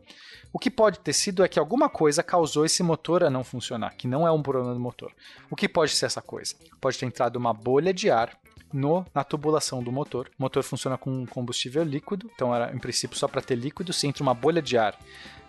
O 0.54 0.60
que 0.60 0.72
pode 0.72 1.00
ter 1.00 1.14
sido 1.14 1.44
é 1.44 1.48
que 1.48 1.60
alguma 1.60 1.90
coisa 1.90 2.24
causou 2.24 2.66
esse 2.66 2.82
motor 2.82 3.24
a 3.24 3.30
não 3.30 3.44
funcionar, 3.44 3.94
que 3.96 4.08
não 4.08 4.26
é 4.26 4.32
um 4.32 4.42
problema 4.42 4.74
do 4.74 4.80
motor. 4.80 5.12
O 5.50 5.56
que 5.56 5.68
pode 5.68 5.92
ser 5.92 6.06
essa 6.06 6.22
coisa? 6.22 6.56
Pode 6.80 6.98
ter 6.98 7.06
entrado 7.06 7.36
uma 7.36 7.54
bolha 7.54 7.94
de 7.94 8.10
ar 8.10 8.38
no, 8.72 9.06
na 9.14 9.24
tubulação 9.24 9.84
do 9.84 9.92
motor. 9.92 10.30
O 10.40 10.44
motor 10.44 10.64
funciona 10.64 10.98
com 10.98 11.26
combustível 11.26 11.84
líquido, 11.84 12.30
então 12.34 12.54
era 12.54 12.74
em 12.74 12.80
princípio 12.80 13.18
só 13.18 13.28
para 13.28 13.42
ter 13.42 13.56
líquido. 13.56 13.92
Se 13.92 14.08
entra 14.08 14.24
uma 14.24 14.34
bolha 14.34 14.62
de 14.62 14.78
ar 14.78 14.98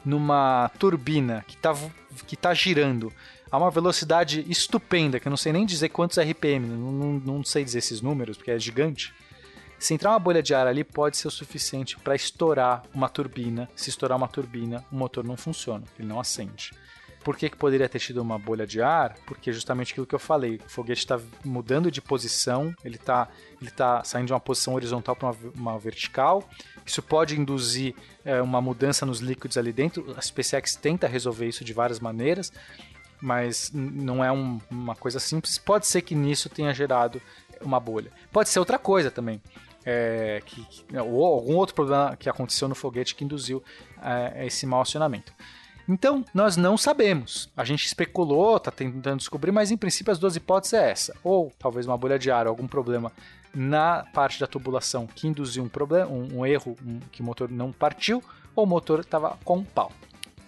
numa 0.04 0.70
turbina 0.78 1.44
que 1.46 1.54
está 1.56 1.74
que 2.26 2.36
tá 2.36 2.54
girando 2.54 3.12
a 3.50 3.58
uma 3.58 3.70
velocidade 3.70 4.44
estupenda, 4.48 5.20
que 5.20 5.28
eu 5.28 5.30
não 5.30 5.36
sei 5.36 5.52
nem 5.52 5.66
dizer 5.66 5.88
quantos 5.90 6.18
RPM, 6.18 6.66
não, 6.66 6.92
não, 6.92 7.12
não 7.12 7.44
sei 7.44 7.64
dizer 7.64 7.78
esses 7.78 8.00
números, 8.00 8.36
porque 8.36 8.50
é 8.50 8.58
gigante. 8.58 9.14
Se 9.78 9.92
entrar 9.92 10.10
uma 10.10 10.18
bolha 10.18 10.42
de 10.42 10.54
ar 10.54 10.66
ali, 10.66 10.82
pode 10.82 11.16
ser 11.16 11.28
o 11.28 11.30
suficiente 11.30 11.98
para 11.98 12.14
estourar 12.14 12.82
uma 12.94 13.08
turbina. 13.08 13.68
Se 13.76 13.90
estourar 13.90 14.16
uma 14.16 14.28
turbina, 14.28 14.84
o 14.90 14.96
motor 14.96 15.22
não 15.22 15.36
funciona, 15.36 15.84
ele 15.98 16.08
não 16.08 16.18
acende. 16.18 16.72
Por 17.22 17.36
que, 17.36 17.50
que 17.50 17.56
poderia 17.56 17.88
ter 17.88 17.98
tido 17.98 18.22
uma 18.22 18.38
bolha 18.38 18.64
de 18.64 18.80
ar? 18.80 19.16
Porque 19.26 19.52
justamente 19.52 19.90
aquilo 19.90 20.06
que 20.06 20.14
eu 20.14 20.18
falei, 20.18 20.60
o 20.64 20.68
foguete 20.70 21.00
está 21.00 21.20
mudando 21.44 21.90
de 21.90 22.00
posição, 22.00 22.72
ele 22.84 22.94
está 22.94 23.28
ele 23.60 23.70
tá 23.70 24.04
saindo 24.04 24.28
de 24.28 24.32
uma 24.32 24.38
posição 24.38 24.74
horizontal 24.74 25.16
para 25.16 25.30
uma, 25.30 25.36
uma, 25.56 25.78
vertical. 25.78 26.48
Isso 26.84 27.02
pode 27.02 27.38
induzir 27.38 27.96
é, 28.24 28.40
uma 28.40 28.60
mudança 28.60 29.04
nos 29.04 29.18
líquidos 29.18 29.58
ali 29.58 29.72
dentro. 29.72 30.14
A 30.16 30.22
SpaceX 30.22 30.76
tenta 30.76 31.08
resolver 31.08 31.48
isso 31.48 31.64
de 31.64 31.72
várias 31.72 31.98
maneiras, 31.98 32.52
mas 33.20 33.72
não 33.74 34.24
é 34.24 34.30
um, 34.30 34.60
uma 34.70 34.94
coisa 34.94 35.18
simples. 35.18 35.58
Pode 35.58 35.88
ser 35.88 36.02
que 36.02 36.14
nisso 36.14 36.48
tenha 36.48 36.72
gerado 36.72 37.20
uma 37.60 37.80
bolha. 37.80 38.12
Pode 38.30 38.50
ser 38.50 38.60
outra 38.60 38.78
coisa 38.78 39.10
também 39.10 39.42
é, 39.86 40.42
que, 40.44 40.64
que, 40.64 40.98
ou 40.98 41.24
algum 41.24 41.54
outro 41.54 41.76
problema 41.76 42.16
que 42.16 42.28
aconteceu 42.28 42.66
no 42.66 42.74
foguete 42.74 43.14
que 43.14 43.24
induziu 43.24 43.62
é, 44.02 44.44
esse 44.44 44.66
mau 44.66 44.80
acionamento. 44.80 45.32
Então, 45.88 46.24
nós 46.34 46.56
não 46.56 46.76
sabemos. 46.76 47.48
A 47.56 47.64
gente 47.64 47.86
especulou, 47.86 48.56
está 48.56 48.72
tentando 48.72 49.18
descobrir, 49.18 49.52
mas 49.52 49.70
em 49.70 49.76
princípio 49.76 50.12
as 50.12 50.18
duas 50.18 50.34
hipóteses 50.34 50.74
é 50.74 50.90
essa. 50.90 51.16
Ou 51.22 51.52
talvez 51.56 51.86
uma 51.86 51.96
bolha 51.96 52.18
de 52.18 52.28
ar, 52.28 52.48
algum 52.48 52.66
problema 52.66 53.12
na 53.54 54.04
parte 54.12 54.40
da 54.40 54.48
tubulação 54.48 55.06
que 55.06 55.28
induziu 55.28 55.62
um 55.62 55.68
problema, 55.68 56.10
um, 56.10 56.40
um 56.40 56.46
erro, 56.46 56.76
um, 56.84 56.98
que 57.12 57.22
o 57.22 57.24
motor 57.24 57.48
não 57.48 57.72
partiu, 57.72 58.22
ou 58.56 58.64
o 58.64 58.66
motor 58.66 59.00
estava 59.00 59.38
com 59.44 59.62
pau. 59.62 59.92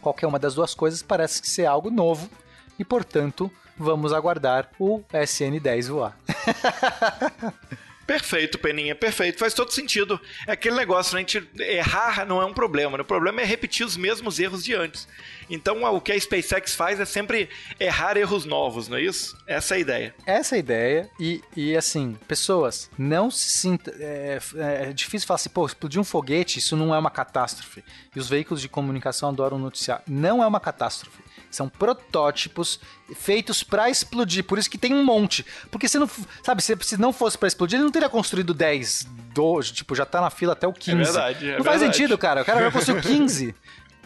Qualquer 0.02 0.26
uma 0.26 0.40
das 0.40 0.56
duas 0.56 0.74
coisas 0.74 1.02
parece 1.02 1.40
ser 1.46 1.66
algo 1.66 1.90
novo 1.90 2.28
e, 2.76 2.84
portanto, 2.84 3.50
vamos 3.76 4.12
aguardar 4.12 4.68
o 4.78 5.02
SN10 5.12 5.88
voar. 5.88 6.18
Perfeito, 8.08 8.58
Peninha, 8.58 8.94
perfeito. 8.94 9.38
Faz 9.38 9.52
todo 9.52 9.70
sentido. 9.70 10.18
É 10.46 10.52
aquele 10.52 10.76
negócio, 10.76 11.12
né? 11.12 11.18
A 11.18 11.20
gente 11.20 11.46
errar 11.58 12.24
não 12.24 12.40
é 12.40 12.46
um 12.46 12.54
problema. 12.54 12.96
Né? 12.96 13.02
O 13.02 13.04
problema 13.04 13.42
é 13.42 13.44
repetir 13.44 13.84
os 13.84 13.98
mesmos 13.98 14.38
erros 14.38 14.64
de 14.64 14.74
antes. 14.74 15.06
Então, 15.50 15.84
o 15.84 16.00
que 16.00 16.12
a 16.12 16.18
SpaceX 16.18 16.74
faz 16.74 16.98
é 17.00 17.04
sempre 17.04 17.50
errar 17.78 18.16
erros 18.16 18.46
novos, 18.46 18.88
não 18.88 18.96
é 18.96 19.02
isso? 19.02 19.36
Essa 19.46 19.74
é 19.74 19.76
a 19.76 19.80
ideia. 19.80 20.14
Essa 20.24 20.54
é 20.54 20.56
a 20.56 20.58
ideia. 20.58 21.10
E, 21.20 21.42
e 21.54 21.76
assim, 21.76 22.16
pessoas, 22.26 22.90
não 22.96 23.30
se 23.30 23.50
sinta. 23.50 23.94
É, 24.00 24.38
é 24.56 24.92
difícil 24.94 25.28
falar 25.28 25.36
assim, 25.36 25.50
pô, 25.50 25.66
explodir 25.66 26.00
um 26.00 26.04
foguete, 26.04 26.60
isso 26.60 26.76
não 26.76 26.94
é 26.94 26.98
uma 26.98 27.10
catástrofe. 27.10 27.84
E 28.16 28.18
os 28.18 28.26
veículos 28.26 28.62
de 28.62 28.70
comunicação 28.70 29.28
adoram 29.28 29.58
noticiar. 29.58 30.02
Não 30.06 30.42
é 30.42 30.46
uma 30.46 30.60
catástrofe. 30.60 31.27
São 31.50 31.68
protótipos 31.68 32.78
feitos 33.16 33.62
para 33.62 33.88
explodir. 33.88 34.44
Por 34.44 34.58
isso 34.58 34.68
que 34.70 34.78
tem 34.78 34.94
um 34.94 35.04
monte. 35.04 35.44
Porque 35.70 35.88
se 35.88 35.98
não, 35.98 36.08
sabe, 36.42 36.62
se, 36.62 36.76
se 36.82 36.96
não 37.00 37.12
fosse 37.12 37.38
para 37.38 37.48
explodir, 37.48 37.76
ele 37.76 37.84
não 37.84 37.90
teria 37.92 38.08
construído 38.08 38.52
10, 38.52 39.06
12, 39.34 39.72
tipo, 39.72 39.94
já 39.94 40.04
tá 40.04 40.20
na 40.20 40.30
fila 40.30 40.52
até 40.52 40.66
o 40.66 40.72
15. 40.72 40.90
É 41.00 41.04
verdade, 41.04 41.50
é 41.50 41.56
Não 41.58 41.64
faz 41.64 41.80
verdade. 41.80 41.96
sentido, 41.96 42.18
cara. 42.18 42.42
O 42.42 42.44
cara 42.44 42.60
já 42.62 42.70
construiu 42.70 43.00
15. 43.02 43.54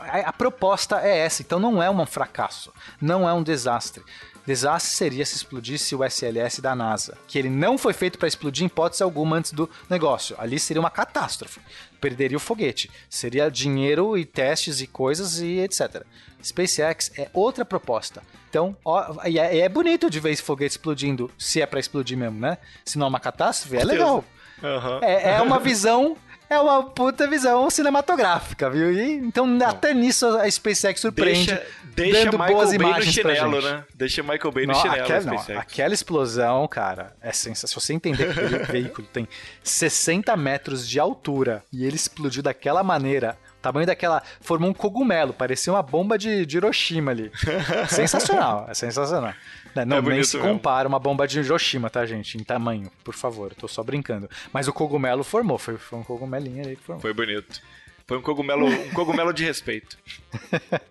A, 0.03 0.29
a 0.29 0.33
proposta 0.33 1.01
é 1.01 1.19
essa, 1.19 1.43
então 1.43 1.59
não 1.59 1.83
é 1.83 1.91
um 1.91 2.07
fracasso, 2.07 2.73
não 3.01 3.29
é 3.29 3.33
um 3.33 3.43
desastre. 3.43 4.03
Desastre 4.45 4.93
seria 4.93 5.25
se 5.25 5.37
explodisse 5.37 5.95
o 5.95 6.03
SLS 6.03 6.61
da 6.61 6.75
NASA, 6.75 7.17
que 7.29 7.39
ele 7.39 7.49
não 7.49 7.79
foi 7.79 7.93
feito 7.93 8.19
para 8.19 8.27
explodir 8.27 8.65
em 8.65 8.67
hipótese 8.67 9.03
alguma 9.03 9.37
antes 9.37 9.53
do 9.53 9.71
negócio. 9.89 10.35
Ali 10.39 10.59
seria 10.59 10.81
uma 10.81 10.91
catástrofe. 10.91 11.61
Perderia 12.01 12.37
o 12.37 12.41
foguete. 12.41 12.91
Seria 13.09 13.49
dinheiro 13.49 14.19
e 14.19 14.25
testes 14.25 14.81
e 14.81 14.87
coisas 14.89 15.39
e 15.39 15.61
etc. 15.61 16.05
SpaceX 16.43 17.13
é 17.17 17.31
outra 17.33 17.65
proposta. 17.65 18.23
Então, 18.51 18.77
ó, 18.85 19.25
e 19.27 19.39
é, 19.39 19.61
é, 19.61 19.69
bonito 19.69 20.11
de 20.11 20.19
ver 20.19 20.33
esse 20.33 20.43
foguete 20.43 20.73
explodindo, 20.73 21.31
se 21.39 21.63
é 21.63 21.67
para 21.67 21.79
explodir 21.79 22.19
mesmo, 22.19 22.41
né? 22.41 22.59
Se 22.85 22.99
não 22.99 23.07
é 23.07 23.09
uma 23.09 23.21
catástrofe, 23.21 23.77
é 23.77 23.85
legal. 23.85 24.25
Uhum. 24.61 24.99
É, 25.03 25.37
é 25.37 25.43
uma 25.43 25.61
visão 25.61 26.17
é 26.53 26.61
uma 26.61 26.83
puta 26.85 27.27
visão 27.27 27.69
cinematográfica, 27.71 28.71
viu? 28.71 28.93
E, 28.93 29.15
então, 29.15 29.59
até 29.67 29.93
nisso 29.95 30.27
a 30.27 30.51
SpaceX 30.51 31.01
surpreende. 31.01 31.47
Deixa, 31.47 31.67
deixa 31.95 32.25
dando 32.25 32.39
Michael 32.39 32.55
boas 32.57 32.69
Bay 32.69 32.77
imagens 32.77 33.07
no 33.07 33.13
chinelo, 33.13 33.63
né? 33.63 33.85
Deixa 33.95 34.23
Michael 34.23 34.53
Bay 34.53 34.67
no 34.67 34.73
Não, 34.73 34.81
chinelo. 34.81 35.03
aquela, 35.03 35.21
não, 35.21 35.59
aquela 35.61 35.95
explosão, 35.95 36.69
cara, 36.69 37.15
é 37.21 37.33
sensacional. 37.33 37.69
Se 37.69 37.75
você 37.87 37.93
entender 37.93 38.33
que 38.33 38.41
aquele 38.41 38.59
veículo 38.65 39.07
tem 39.13 39.29
60 39.63 40.37
metros 40.37 40.89
de 40.89 40.99
altura 40.99 41.65
e 41.73 41.85
ele 41.85 41.97
explodiu 41.97 42.43
daquela 42.43 42.83
maneira, 42.83 43.37
o 43.52 43.52
tamanho 43.63 43.87
daquela. 43.87 44.23
formou 44.41 44.69
um 44.69 44.75
cogumelo, 44.75 45.33
parecia 45.33 45.73
uma 45.73 45.83
bomba 45.83 46.19
de, 46.19 46.45
de 46.45 46.57
Hiroshima 46.57 47.11
ali. 47.13 47.31
sensacional, 47.89 48.67
é 48.69 48.75
sensacional. 48.75 49.33
Não, 49.75 49.85
não 49.87 49.97
É 49.97 50.03
nem 50.03 50.23
se 50.25 50.37
mesmo. 50.37 50.51
compara 50.53 50.87
uma 50.87 50.99
bomba 50.99 51.27
de 51.27 51.41
Hiroshima, 51.41 51.89
tá, 51.89 52.05
gente? 52.05 52.37
Em 52.37 52.45
tamanho, 52.45 52.91
por 53.03 53.15
favor, 53.15 53.53
eu 53.53 53.57
tô 53.57 53.67
só 53.69 53.83
brincando. 53.83 54.29
Mas 54.53 54.69
o 54.69 54.73
cogumelo 54.73 55.25
formou, 55.25 55.57
foi, 55.57 55.79
foi 55.79 55.99
um 55.99 56.03
cogumelinho 56.05 56.63
ali 56.63 56.77
que 56.77 56.83
formou. 56.83 57.01
Foi 57.01 57.15
bonito. 57.15 57.63
Foi 58.07 58.19
um 58.19 58.23
cogumelo, 58.23 58.67
um 58.67 58.91
cogumelo 58.91 59.33
de 59.33 59.45
respeito. 59.45 59.97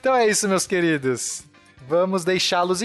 Então 0.00 0.14
é 0.14 0.26
isso, 0.28 0.46
meus 0.46 0.66
queridos. 0.66 1.44
Vamos 1.86 2.24
deixá-los 2.24 2.80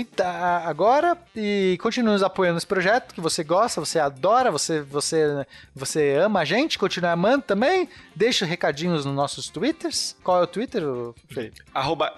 agora 0.66 1.18
e 1.36 1.78
continue 1.82 2.12
nos 2.12 2.24
apoiando 2.24 2.56
nesse 2.56 2.68
projeto 2.68 3.14
que 3.14 3.22
você 3.22 3.44
gosta, 3.44 3.80
você 3.80 4.00
adora, 4.00 4.52
você, 4.52 4.82
você, 4.82 5.46
você 5.76 6.16
ama 6.16 6.42
a 6.42 6.46
gente, 6.46 6.78
continue 6.78 7.10
amando 7.10 7.44
também. 7.44 7.90
Deixa 8.16 8.46
recadinhos 8.46 9.06
nos 9.06 9.16
nossos 9.16 9.50
twitters. 9.50 10.16
Qual 10.24 10.40
é 10.40 10.44
o 10.44 10.48
Twitter, 10.48 10.84
Felipe? 11.30 11.62
arroba 11.74 12.14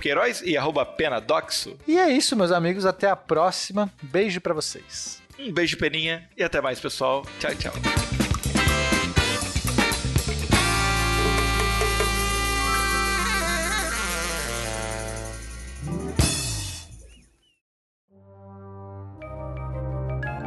Queiroz 0.00 0.42
e 0.42 0.56
arroba 0.56 0.84
Penadoxo. 0.84 1.76
E 1.86 1.98
é 1.98 2.10
isso, 2.10 2.36
meus 2.36 2.52
amigos. 2.52 2.84
Até 2.84 3.08
a 3.08 3.16
próxima. 3.16 3.90
Beijo 4.02 4.40
pra 4.40 4.54
vocês. 4.54 5.20
Um 5.38 5.52
beijo, 5.52 5.78
Peninha, 5.78 6.28
e 6.36 6.42
até 6.42 6.60
mais, 6.60 6.78
pessoal. 6.78 7.24
Tchau, 7.38 7.54
tchau. 7.54 8.19